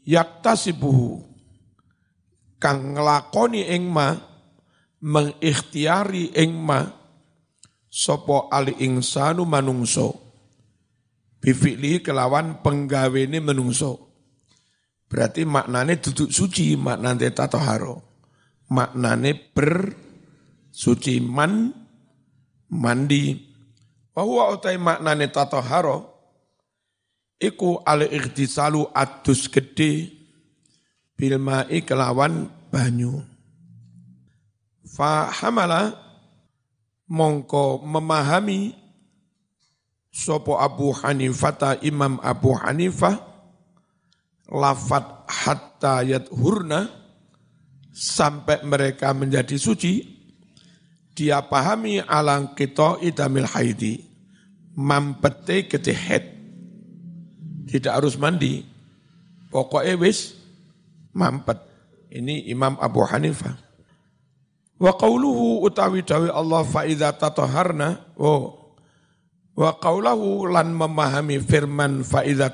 Yaktasibuhu. 0.06 1.26
Kang 2.62 2.94
ngelakoni 2.94 3.70
ing 3.70 3.90
ma 3.90 4.37
mengikhtiari 5.02 6.34
ing 6.34 6.66
sopo 7.88 8.50
ali 8.50 8.78
insanu 8.86 9.46
manungso. 9.46 10.26
Bifili 11.38 12.02
kelawan 12.02 12.66
penggawene 12.66 13.38
menungso. 13.42 14.10
Berarti 15.08 15.48
maknane 15.48 16.02
duduk 16.02 16.34
suci 16.34 16.76
maknane 16.76 17.32
tatoharo. 17.32 18.04
Maknane 18.74 19.32
ber 19.54 19.94
suci 20.74 21.24
man 21.24 21.72
mandi. 22.74 23.38
Bahwa 24.12 24.50
utai 24.58 24.82
maknane 24.82 25.30
tatoharo 25.30 26.18
iku 27.38 27.86
ali 27.86 28.10
ikhtisalu 28.10 28.90
adus 28.92 29.46
gede 29.46 30.10
bilmai 31.14 31.86
kelawan 31.86 32.50
banyu 32.74 33.37
Fahamala 34.98 35.94
mongko 37.06 37.86
memahami 37.86 38.74
sopo 40.10 40.58
Abu 40.58 40.90
Hanifah 40.90 41.78
Imam 41.86 42.18
Abu 42.26 42.58
Hanifah 42.58 43.14
lafat 44.50 45.30
hatta 45.30 46.02
hurna 46.34 46.90
sampai 47.94 48.66
mereka 48.66 49.14
menjadi 49.14 49.54
suci 49.62 50.02
dia 51.14 51.46
pahami 51.46 52.02
alang 52.02 52.58
kita 52.58 52.98
idamil 53.06 53.46
haidi 53.46 54.02
mampete 54.74 55.70
ketehet 55.70 56.26
tidak 57.70 58.02
harus 58.02 58.18
mandi 58.18 58.66
pokoknya 59.54 59.94
wis 60.02 60.34
mampet. 61.14 61.70
Ini 62.08 62.48
Imam 62.48 62.80
Abu 62.80 63.04
Hanifah 63.04 63.67
Wa 64.78 64.94
qauluhu 64.94 65.66
utawi 65.66 66.06
dawe 66.06 66.30
Allah 66.30 66.62
fa 66.62 66.86
idza 66.86 67.10
tataharna 67.18 68.14
oh 68.22 68.78
wa 69.58 69.74
qaulahu 69.82 70.46
lan 70.54 70.70
memahami 70.70 71.42
firman 71.42 72.06
fa 72.06 72.22
idza 72.22 72.54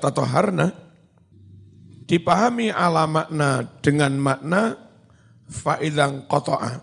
dipahami 2.08 2.72
ala 2.72 3.08
makna 3.08 3.68
dengan 3.84 4.16
makna 4.16 4.76
fa 5.48 5.80
idzan 5.84 6.28
qata'a 6.28 6.80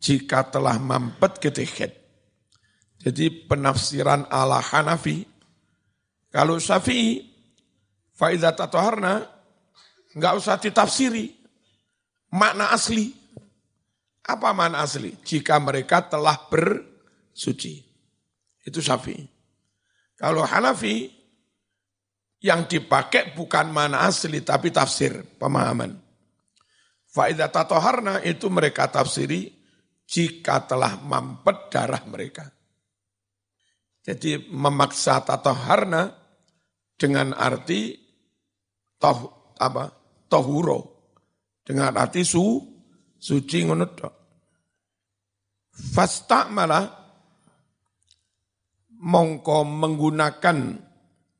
jika 0.00 0.48
telah 0.52 0.76
mampet 0.76 1.40
ketiket. 1.40 1.92
Jadi 3.00 3.46
penafsiran 3.46 4.26
ala 4.28 4.58
Hanafi 4.58 5.22
kalau 6.28 6.58
Syafi'i 6.58 7.22
fa 8.12 8.34
idza 8.34 8.52
enggak 10.16 10.32
usah 10.36 10.56
ditafsiri 10.58 11.32
makna 12.34 12.72
asli 12.74 13.25
apa 14.26 14.50
mana 14.50 14.82
asli? 14.82 15.14
Jika 15.22 15.62
mereka 15.62 16.02
telah 16.02 16.34
bersuci. 16.50 17.78
Itu 18.66 18.82
Syafi'i. 18.82 19.22
Kalau 20.18 20.42
Hanafi, 20.42 21.06
yang 22.42 22.66
dipakai 22.66 23.32
bukan 23.32 23.70
mana 23.70 24.04
asli, 24.04 24.42
tapi 24.42 24.74
tafsir, 24.74 25.24
pemahaman. 25.38 25.94
Faidah 27.08 27.48
tatoharna 27.48 28.20
itu 28.26 28.50
mereka 28.52 28.92
tafsiri 28.92 29.48
jika 30.04 30.68
telah 30.68 31.00
mampet 31.00 31.72
darah 31.72 32.02
mereka. 32.04 32.44
Jadi 34.04 34.52
memaksa 34.52 35.24
tatoharna 35.24 36.12
dengan 36.94 37.34
arti 37.34 37.96
toh, 39.00 39.50
apa, 39.58 39.90
tohuro. 40.28 40.94
Dengan 41.66 41.98
arti 41.98 42.22
su, 42.22 42.75
suci 43.18 43.58
ngono 43.64 43.86
tok. 43.92 44.14
Fastamala 45.76 46.80
mongko 48.96 49.58
menggunakan 49.64 50.58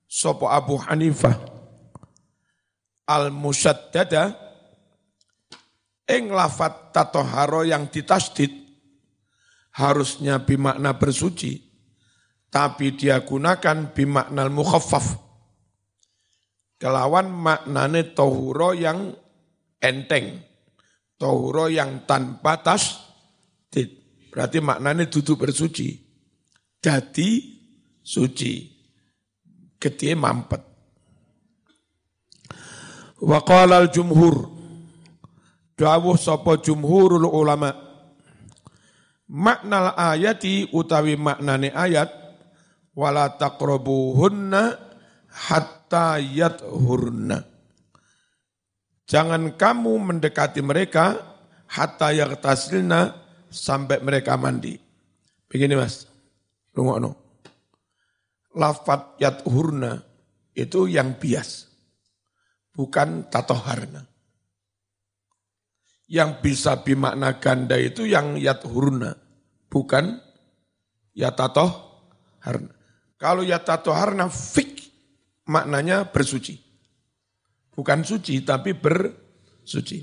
sopo 0.05 0.47
Abu 0.53 0.77
Hanifah 0.77 1.37
al 3.09 3.33
musaddada 3.33 4.35
ing 6.07 6.31
lafat 6.31 6.95
tatoharo 6.95 7.67
yang 7.67 7.89
ditasdid 7.91 8.51
harusnya 9.77 10.43
bimakna 10.43 10.95
bersuci 10.97 11.59
tapi 12.49 12.95
dia 12.95 13.21
gunakan 13.21 13.93
bimakna 13.93 14.49
mukhaffaf 14.49 15.19
kelawan 16.81 17.29
maknane 17.29 18.15
tohuro 18.15 18.73
yang 18.73 19.13
enteng 19.83 20.41
Tohuro 21.17 21.73
yang 21.73 22.05
tanpa 22.05 22.61
tas, 22.61 23.01
berarti 24.29 24.61
maknanya 24.61 25.09
duduk 25.09 25.49
bersuci. 25.49 25.97
Jadi 26.77 27.29
suci. 28.05 28.69
Gede 29.81 30.13
mampet. 30.13 30.63
Wa 33.25 33.41
qala 33.41 33.81
al-jumhur. 33.81 34.53
Dawuh 35.77 36.17
sapa 36.21 36.61
jumhurul 36.61 37.29
ulama. 37.29 37.73
Makna 39.27 39.97
ayati 39.97 40.69
utawi 40.73 41.17
maknane 41.17 41.73
ayat 41.73 42.13
wala 42.93 43.33
taqrabuhunna 43.37 44.79
hatta 45.33 46.21
yathurna. 46.21 47.56
Jangan 49.07 49.55
kamu 49.55 50.03
mendekati 50.03 50.59
mereka 50.67 51.15
hatta 51.71 52.11
yaktasilna 52.11 53.15
sampai 53.47 54.03
mereka 54.03 54.35
mandi. 54.35 54.75
Begini 55.47 55.79
mas, 55.79 56.11
rungokno. 56.75 57.15
Lafat 58.59 59.23
yathurna 59.23 60.03
itu 60.59 60.91
yang 60.91 61.15
bias, 61.15 61.71
bukan 62.75 63.31
tatoharna. 63.31 64.03
Yang 66.11 66.31
bisa 66.43 66.83
bimakna 66.83 67.39
ganda 67.39 67.79
itu 67.79 68.11
yang 68.11 68.35
yathurna, 68.35 69.15
bukan 69.71 70.19
yatatoharna. 71.15 72.75
Kalau 73.23 73.47
yatatoharna 73.47 74.27
fik 74.35 74.83
maknanya 75.47 76.11
bersuci. 76.11 76.66
Bukan 77.77 78.01
suci, 78.09 78.41
tapi 78.41 78.73
bersuci. 78.73 80.01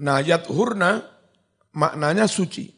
Nah, 0.00 0.24
hurna 0.48 1.04
maknanya 1.76 2.24
suci. 2.24 2.72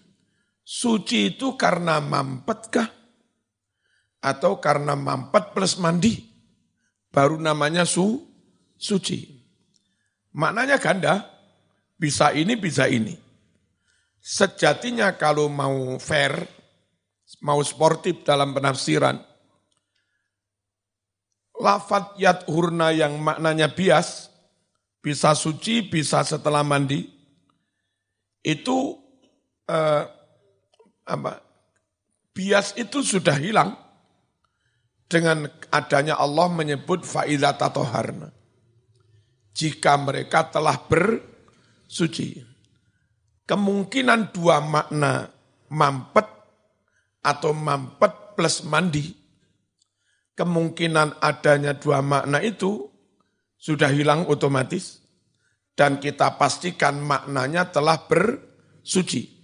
Suci 0.67 1.39
itu 1.39 1.55
karena 1.55 2.03
mampetkah? 2.03 2.91
Atau 4.19 4.59
karena 4.59 4.99
mampet 4.99 5.55
plus 5.55 5.79
mandi? 5.79 6.27
Baru 7.15 7.39
namanya 7.39 7.87
su, 7.87 8.27
suci. 8.75 9.31
Maknanya 10.35 10.83
ganda, 10.83 11.23
bisa 11.95 12.35
ini, 12.35 12.59
bisa 12.59 12.91
ini. 12.91 13.15
Sejatinya 14.19 15.15
kalau 15.15 15.47
mau 15.47 15.97
fair, 16.03 16.35
mau 17.41 17.63
sportif 17.63 18.27
dalam 18.27 18.51
penafsiran, 18.51 19.23
lafat 21.61 22.17
yat 22.21 22.45
hurna 22.49 22.93
yang 22.93 23.17
maknanya 23.21 23.73
bias, 23.73 24.29
bisa 25.01 25.33
suci, 25.33 25.87
bisa 25.87 26.23
setelah 26.27 26.61
mandi, 26.67 27.09
itu 28.45 28.97
eh, 29.67 30.05
apa, 31.07 31.33
bias 32.35 32.77
itu 32.77 33.01
sudah 33.03 33.37
hilang 33.39 33.75
dengan 35.07 35.47
adanya 35.71 36.19
Allah 36.19 36.51
menyebut 36.51 37.07
fa'idah 37.07 37.55
tatoharna. 37.55 38.35
Jika 39.57 39.97
mereka 39.97 40.53
telah 40.53 40.77
bersuci. 40.77 42.45
Kemungkinan 43.47 44.35
dua 44.35 44.59
makna 44.59 45.31
mampet 45.71 46.27
atau 47.23 47.55
mampet 47.55 48.35
plus 48.35 48.67
mandi 48.67 49.26
kemungkinan 50.37 51.19
adanya 51.25 51.75
dua 51.75 52.05
makna 52.05 52.45
itu 52.45 52.87
sudah 53.57 53.89
hilang 53.89 54.29
otomatis 54.29 55.01
dan 55.73 55.99
kita 55.99 56.37
pastikan 56.37 57.01
maknanya 57.01 57.67
telah 57.73 58.05
bersuci. 58.07 59.35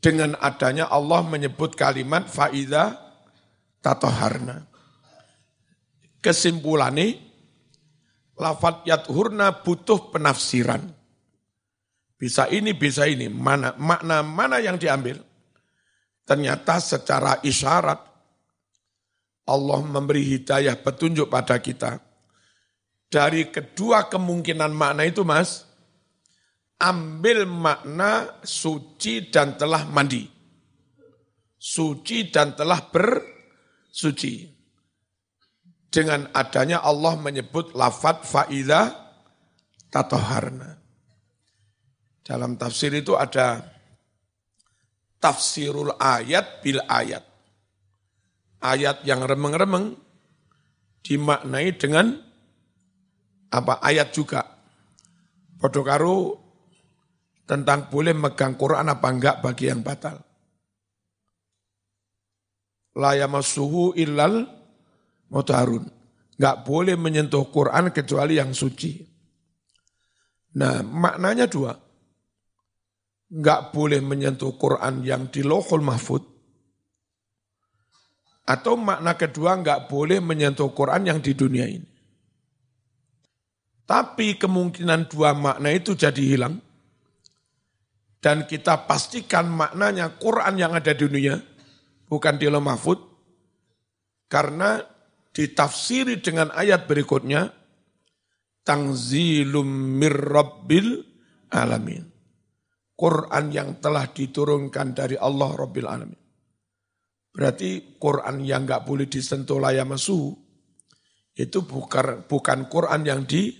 Dengan 0.00 0.32
adanya 0.40 0.88
Allah 0.88 1.20
menyebut 1.20 1.76
kalimat 1.76 2.24
faida 2.24 2.96
tatoharna. 3.84 4.64
Kesimpulannya, 6.24 7.20
lafat 8.40 8.88
yathurna 8.88 9.60
butuh 9.60 10.08
penafsiran. 10.08 10.80
Bisa 12.16 12.48
ini, 12.48 12.72
bisa 12.72 13.04
ini. 13.04 13.28
Mana 13.28 13.76
makna 13.76 14.24
mana 14.24 14.56
yang 14.56 14.80
diambil? 14.80 15.20
Ternyata 16.24 16.80
secara 16.80 17.36
isyarat 17.44 18.09
Allah 19.50 19.82
memberi 19.82 20.22
hidayah 20.22 20.78
petunjuk 20.78 21.26
pada 21.26 21.58
kita. 21.58 21.98
Dari 23.10 23.50
kedua 23.50 24.06
kemungkinan 24.06 24.70
makna 24.70 25.02
itu 25.02 25.26
mas, 25.26 25.66
ambil 26.78 27.42
makna 27.50 28.38
suci 28.46 29.26
dan 29.34 29.58
telah 29.58 29.82
mandi. 29.90 30.30
Suci 31.58 32.30
dan 32.30 32.54
telah 32.54 32.78
bersuci. 32.86 34.46
Dengan 35.90 36.30
adanya 36.30 36.86
Allah 36.86 37.18
menyebut 37.18 37.74
lafat 37.74 38.22
fa'idah 38.22 38.94
tatoharna. 39.90 40.78
Dalam 42.22 42.54
tafsir 42.54 42.94
itu 42.94 43.18
ada 43.18 43.58
tafsirul 45.18 45.98
ayat 45.98 46.62
bil 46.62 46.78
ayat 46.86 47.29
ayat 48.60 49.02
yang 49.08 49.24
remeng-remeng 49.24 49.96
dimaknai 51.00 51.74
dengan 51.74 52.16
apa 53.50 53.80
ayat 53.82 54.12
juga. 54.14 54.44
Podo 55.60 55.84
tentang 57.44 57.90
boleh 57.90 58.14
megang 58.14 58.54
Quran 58.56 58.88
apa 58.88 59.06
enggak 59.10 59.36
bagi 59.44 59.68
yang 59.68 59.82
batal. 59.84 60.22
La 62.96 63.18
yamassuhu 63.18 63.98
illal 63.98 64.46
mutahharun. 65.28 65.84
Enggak 66.40 66.56
boleh 66.64 66.96
menyentuh 66.96 67.44
Quran 67.52 67.92
kecuali 67.92 68.40
yang 68.40 68.56
suci. 68.56 68.96
Nah, 70.56 70.80
maknanya 70.80 71.44
dua. 71.50 71.76
Enggak 73.30 73.76
boleh 73.76 74.00
menyentuh 74.00 74.56
Quran 74.56 75.04
yang 75.04 75.28
di 75.28 75.44
lohul 75.44 75.84
mahfud 75.84 76.29
atau 78.50 78.74
makna 78.74 79.14
kedua 79.14 79.54
nggak 79.62 79.86
boleh 79.86 80.18
menyentuh 80.18 80.74
Quran 80.74 81.06
yang 81.06 81.22
di 81.22 81.38
dunia 81.38 81.70
ini. 81.70 81.86
Tapi 83.86 84.34
kemungkinan 84.34 85.06
dua 85.06 85.38
makna 85.38 85.70
itu 85.70 85.94
jadi 85.94 86.18
hilang. 86.18 86.58
Dan 88.20 88.44
kita 88.44 88.84
pastikan 88.84 89.48
maknanya 89.48 90.12
Quran 90.18 90.60
yang 90.60 90.76
ada 90.76 90.92
di 90.92 91.00
dunia, 91.08 91.40
bukan 92.04 92.36
di 92.36 92.50
mahfud. 92.50 93.00
Karena 94.28 94.82
ditafsiri 95.32 96.20
dengan 96.20 96.52
ayat 96.52 96.84
berikutnya, 96.84 97.48
Tangzilum 98.60 99.96
mirrabbil 99.96 101.00
alamin. 101.48 102.04
Quran 102.92 103.44
yang 103.48 103.80
telah 103.80 104.04
diturunkan 104.12 104.92
dari 104.92 105.16
Allah 105.16 105.56
Rabbil 105.56 105.88
Alamin. 105.88 106.19
Berarti 107.30 107.96
Quran 107.96 108.42
yang 108.42 108.66
nggak 108.66 108.82
boleh 108.82 109.06
disentuh 109.06 109.62
layamasu 109.62 110.34
itu 111.38 111.58
bukan 111.62 112.26
bukan 112.26 112.66
Quran 112.66 113.00
yang 113.06 113.22
di 113.22 113.54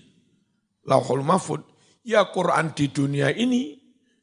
Lauhul 0.85 1.23
Mahfud. 1.23 1.61
Ya 2.03 2.27
Quran 2.29 2.75
di 2.75 2.91
dunia 2.91 3.31
ini 3.31 3.79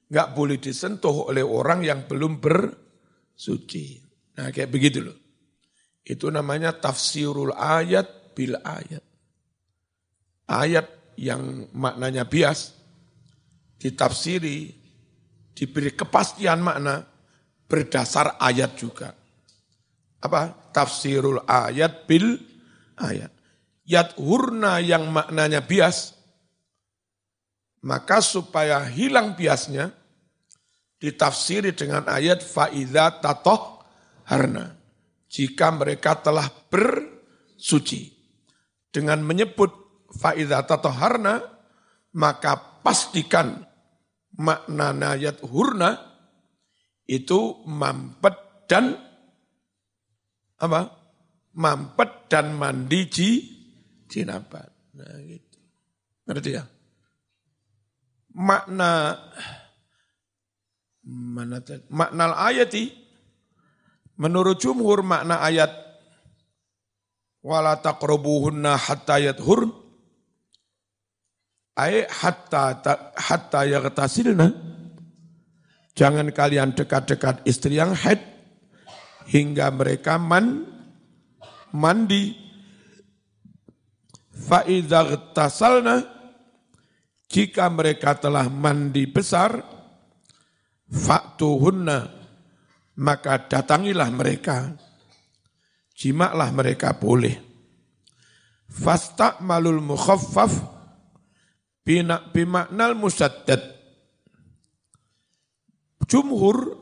nggak 0.08 0.28
boleh 0.36 0.60
disentuh 0.60 1.32
oleh 1.32 1.40
orang 1.40 1.80
yang 1.80 2.04
belum 2.04 2.38
bersuci. 2.38 4.04
Nah 4.36 4.52
kayak 4.52 4.68
begitu 4.68 5.00
loh. 5.00 5.16
Itu 6.04 6.28
namanya 6.28 6.76
tafsirul 6.76 7.56
ayat 7.56 8.36
bil 8.36 8.56
ayat. 8.60 9.04
Ayat 10.48 10.86
yang 11.18 11.72
maknanya 11.76 12.24
bias 12.24 12.72
ditafsiri, 13.78 14.70
diberi 15.52 15.92
kepastian 15.92 16.62
makna 16.62 17.04
berdasar 17.68 18.40
ayat 18.40 18.78
juga 18.78 19.17
apa 20.18 20.70
tafsirul 20.74 21.42
ayat 21.46 22.06
bil 22.06 22.38
ayat. 22.98 23.32
hurna 24.20 24.84
yang 24.84 25.08
maknanya 25.08 25.64
bias, 25.64 26.12
maka 27.80 28.20
supaya 28.20 28.84
hilang 28.84 29.32
biasnya, 29.32 29.94
ditafsiri 31.00 31.72
dengan 31.72 32.04
ayat 32.04 32.44
faida 32.44 33.16
tatoh 33.22 33.80
harna. 34.28 34.76
Jika 35.28 35.72
mereka 35.72 36.20
telah 36.20 36.48
bersuci. 36.68 38.12
Dengan 38.88 39.24
menyebut 39.24 39.72
faida 40.12 40.64
tatoh 40.68 40.92
harna, 40.92 41.40
maka 42.12 42.82
pastikan 42.84 43.64
makna 44.36 45.16
ayat 45.16 45.40
hurna 45.44 45.96
itu 47.08 47.64
mampet 47.64 48.36
dan 48.68 49.07
apa? 50.58 50.80
Mampet 51.58 52.30
dan 52.30 52.54
mandi 52.54 53.00
ji 53.10 53.30
jinabat. 54.06 54.70
Nah 54.94 55.18
gitu. 55.26 55.58
Ngerti 56.28 56.50
ya? 56.54 56.64
makna 58.38 59.18
mana 61.02 61.58
makna 61.90 62.24
ayati 62.38 62.94
menurut 64.14 64.62
jumhur 64.62 65.02
makna 65.02 65.42
ayat 65.42 65.74
wala 67.42 67.82
taqrabuhunna 67.82 68.78
hatta 68.78 69.18
yathurn 69.18 69.74
ay 71.74 72.06
hatta 72.06 72.78
hatta 73.18 73.60
yaghtasilna 73.66 74.54
jangan 75.98 76.30
kalian 76.30 76.78
dekat-dekat 76.78 77.42
istri 77.42 77.74
yang 77.74 77.90
haid 77.90 78.22
hingga 79.28 79.68
mereka 79.70 80.16
man 80.16 80.64
mandi 81.76 82.32
fa 84.32 84.64
idza 84.64 85.04
jika 87.28 87.68
mereka 87.68 88.16
telah 88.16 88.48
mandi 88.48 89.04
besar, 89.04 89.60
faktuhunna, 90.88 92.08
maka 93.04 93.44
datangilah 93.44 94.08
mereka. 94.08 94.72
Jimaklah 95.92 96.48
mereka 96.56 96.96
boleh. 96.96 97.36
Fasta 98.64 99.36
malul 99.44 99.84
mukhaffaf 99.84 100.56
bimaknal 102.32 102.96
musaddad. 102.96 103.60
Jumhur 106.08 106.80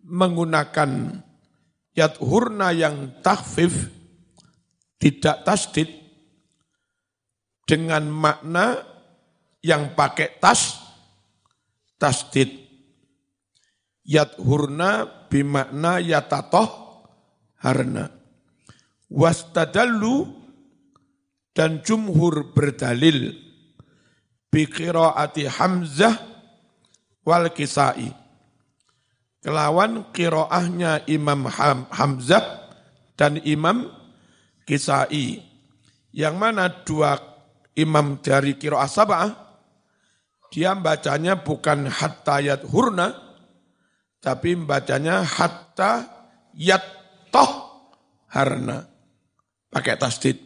menggunakan 0.00 1.20
yadhurna 2.00 2.72
yang 2.72 3.20
takhfif, 3.20 3.92
tidak 4.96 5.44
tasdid, 5.44 5.88
dengan 7.68 8.08
makna 8.08 8.82
yang 9.60 9.92
pakai 9.92 10.40
tas, 10.40 10.80
tasdid. 12.00 12.48
Yadhurna 14.02 15.06
bimakna 15.28 16.02
yatatoh 16.02 16.66
harna. 17.62 18.10
Wastadallu 19.06 20.34
dan 21.54 21.84
jumhur 21.84 22.50
berdalil 22.50 23.38
biqiraati 24.50 25.46
Hamzah 25.46 26.16
wal 27.22 27.54
Kisai. 27.54 28.19
Kelawan 29.40 30.12
kiroahnya 30.12 31.08
Imam 31.08 31.48
Hamzah 31.88 32.44
dan 33.16 33.40
Imam 33.44 33.88
Kisai. 34.68 35.40
Yang 36.10 36.34
mana 36.36 36.66
dua 36.82 37.16
imam 37.78 38.18
dari 38.18 38.58
kiroah 38.58 38.90
sabah 38.90 39.30
dia 40.50 40.74
bacanya 40.74 41.38
bukan 41.38 41.86
hatta 41.86 42.42
yat 42.42 42.66
hurna, 42.66 43.14
tapi 44.18 44.58
bacanya 44.58 45.22
hatta 45.22 46.10
yat 46.58 46.82
toh 47.30 47.86
harna. 48.26 48.90
Pakai 49.70 49.94
tasdid. 49.94 50.42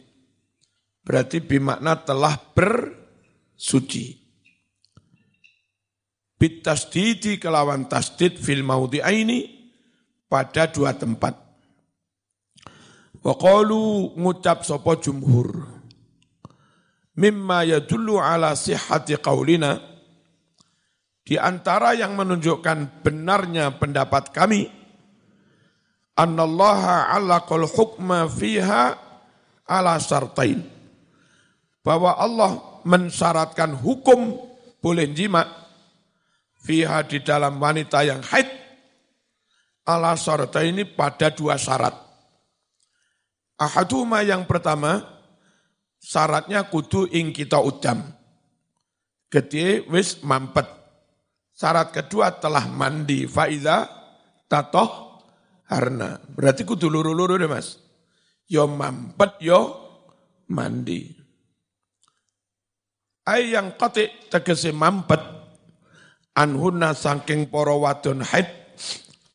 Berarti 1.01 1.41
bimakna 1.41 1.97
telah 2.05 2.37
bersuci. 2.53 4.24
Bit 6.35 6.67
tasdidi 6.67 7.39
kelawan 7.39 7.87
tasdid 7.87 8.35
fil 8.35 8.67
ini 9.07 9.39
pada 10.27 10.67
dua 10.67 10.91
tempat. 10.91 11.31
Wa 13.23 13.33
qalu 13.39 14.13
ngucap 14.19 14.67
sopo 14.67 14.93
jumhur. 14.99 15.63
Mimma 17.15 17.63
yadullu 17.63 18.19
ala 18.19 18.51
sihhati 18.53 19.15
qaulina 19.23 19.79
di 21.25 21.39
antara 21.41 21.97
yang 21.97 22.13
menunjukkan 22.13 23.01
benarnya 23.01 23.73
pendapat 23.81 24.29
kami, 24.29 24.69
annallaha 26.13 27.09
alaqal 27.17 27.65
hukma 27.65 28.29
fiha 28.29 28.93
ala 29.65 29.97
syartain. 29.97 30.61
Bahwa 31.81 32.13
Allah 32.19 32.81
mensyaratkan 32.85 33.73
hukum 33.73 34.37
boleh 34.83 35.09
jima 35.17 35.64
fiha 36.65 37.05
di 37.05 37.21
dalam 37.21 37.61
wanita 37.61 38.01
yang 38.01 38.25
haid 38.25 38.49
ala 39.85 40.17
syartain 40.17 40.73
ini 40.73 40.83
pada 40.89 41.29
dua 41.29 41.61
syarat. 41.61 41.93
Ahaduma 43.55 44.25
yang 44.25 44.43
pertama, 44.49 45.05
syaratnya 46.01 46.65
kudu 46.67 47.07
ing 47.13 47.29
kita 47.31 47.61
udam. 47.61 48.03
Gede 49.29 49.85
wis 49.87 50.19
mampet 50.25 50.67
Syarat 51.55 51.95
kedua 51.95 52.35
telah 52.35 52.67
mandi 52.67 53.23
faida 53.31 53.87
tatoh 54.51 55.23
harna. 55.71 56.19
Berarti 56.19 56.67
kudu 56.67 56.91
luru-luru 56.91 57.39
deh 57.39 57.47
mas. 57.47 57.79
Yo 58.51 58.67
mampet 58.67 59.39
yo 59.39 59.71
mandi. 60.51 61.15
Ay 63.23 63.55
yang 63.55 63.79
kote 63.79 64.27
tegese 64.27 64.75
mampet 64.75 65.23
anhuna 66.35 66.91
sangking 66.91 67.47
poro 67.47 67.81
wadon 67.81 68.21
haid 68.21 68.45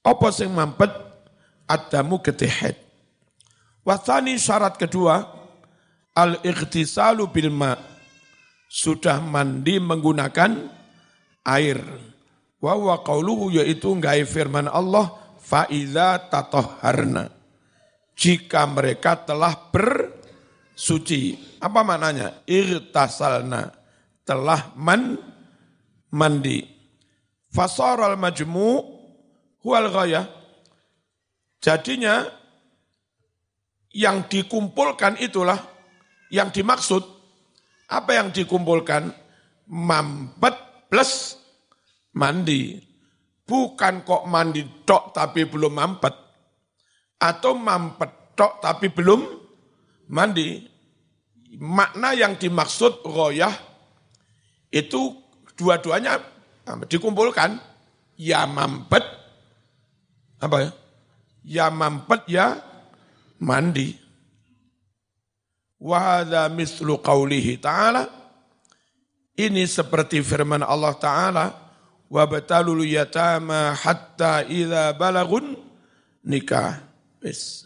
apa 0.04 0.26
sing 0.32 0.52
mampet 0.52 0.92
adamu 1.68 2.20
gede 2.20 2.48
haid. 2.48 2.76
Wasani 3.84 4.36
syarat 4.36 4.76
kedua 4.76 5.24
al-ightisalu 6.12 7.24
bil 7.32 7.50
ma 7.50 7.72
sudah 8.68 9.18
mandi 9.18 9.80
menggunakan 9.80 10.52
air. 11.48 11.80
Wa 12.60 12.76
wa 12.76 13.00
qauluhu 13.00 13.56
yaitu 13.56 13.96
ngai 13.96 14.28
firman 14.28 14.68
Allah 14.68 15.16
faiza 15.40 16.20
tatoharna. 16.28 17.32
Jika 18.20 18.68
mereka 18.68 19.16
telah 19.16 19.56
bersuci. 19.72 21.40
Apa 21.56 21.80
maknanya? 21.80 22.44
Irtasalna. 22.44 23.72
Telah 24.28 24.76
man 24.76 25.16
mandi. 26.12 26.79
Fasaral 27.50 28.14
majmu 28.14 28.86
huwal 29.66 29.90
ghayah. 29.90 30.26
Jadinya 31.58 32.24
yang 33.90 34.30
dikumpulkan 34.30 35.18
itulah 35.18 35.58
yang 36.30 36.54
dimaksud. 36.54 37.02
Apa 37.90 38.22
yang 38.22 38.30
dikumpulkan? 38.30 39.10
Mampet 39.70 40.56
plus 40.86 41.38
mandi. 42.14 42.78
Bukan 43.42 44.06
kok 44.06 44.30
mandi 44.30 44.62
tok 44.86 45.10
tapi 45.10 45.42
belum 45.50 45.74
mampet. 45.74 46.14
Atau 47.18 47.58
mampet 47.58 48.38
tok 48.38 48.62
tapi 48.62 48.94
belum 48.94 49.20
mandi. 50.14 50.70
Makna 51.58 52.14
yang 52.14 52.38
dimaksud 52.38 53.02
royah 53.02 53.50
itu 54.70 55.18
dua-duanya 55.58 56.22
dikumpulkan. 56.86 57.58
Ya 58.20 58.44
mampet, 58.44 59.00
apa 60.36 60.56
ya? 60.60 60.70
Ya 61.40 61.66
mampet 61.72 62.28
ya 62.28 62.60
mandi. 63.40 63.96
Wahada 65.80 66.52
mislu 66.52 67.00
qawlihi 67.00 67.56
ta'ala. 67.56 68.12
Ini 69.40 69.64
seperti 69.64 70.20
firman 70.20 70.60
Allah 70.60 70.92
Ta'ala 71.00 71.46
wabtalul 72.12 72.84
yatama 72.84 73.72
hatta 73.72 74.44
idza 74.44 74.92
balagun 75.00 75.56
nikah. 76.20 76.84
Wis. 77.24 77.64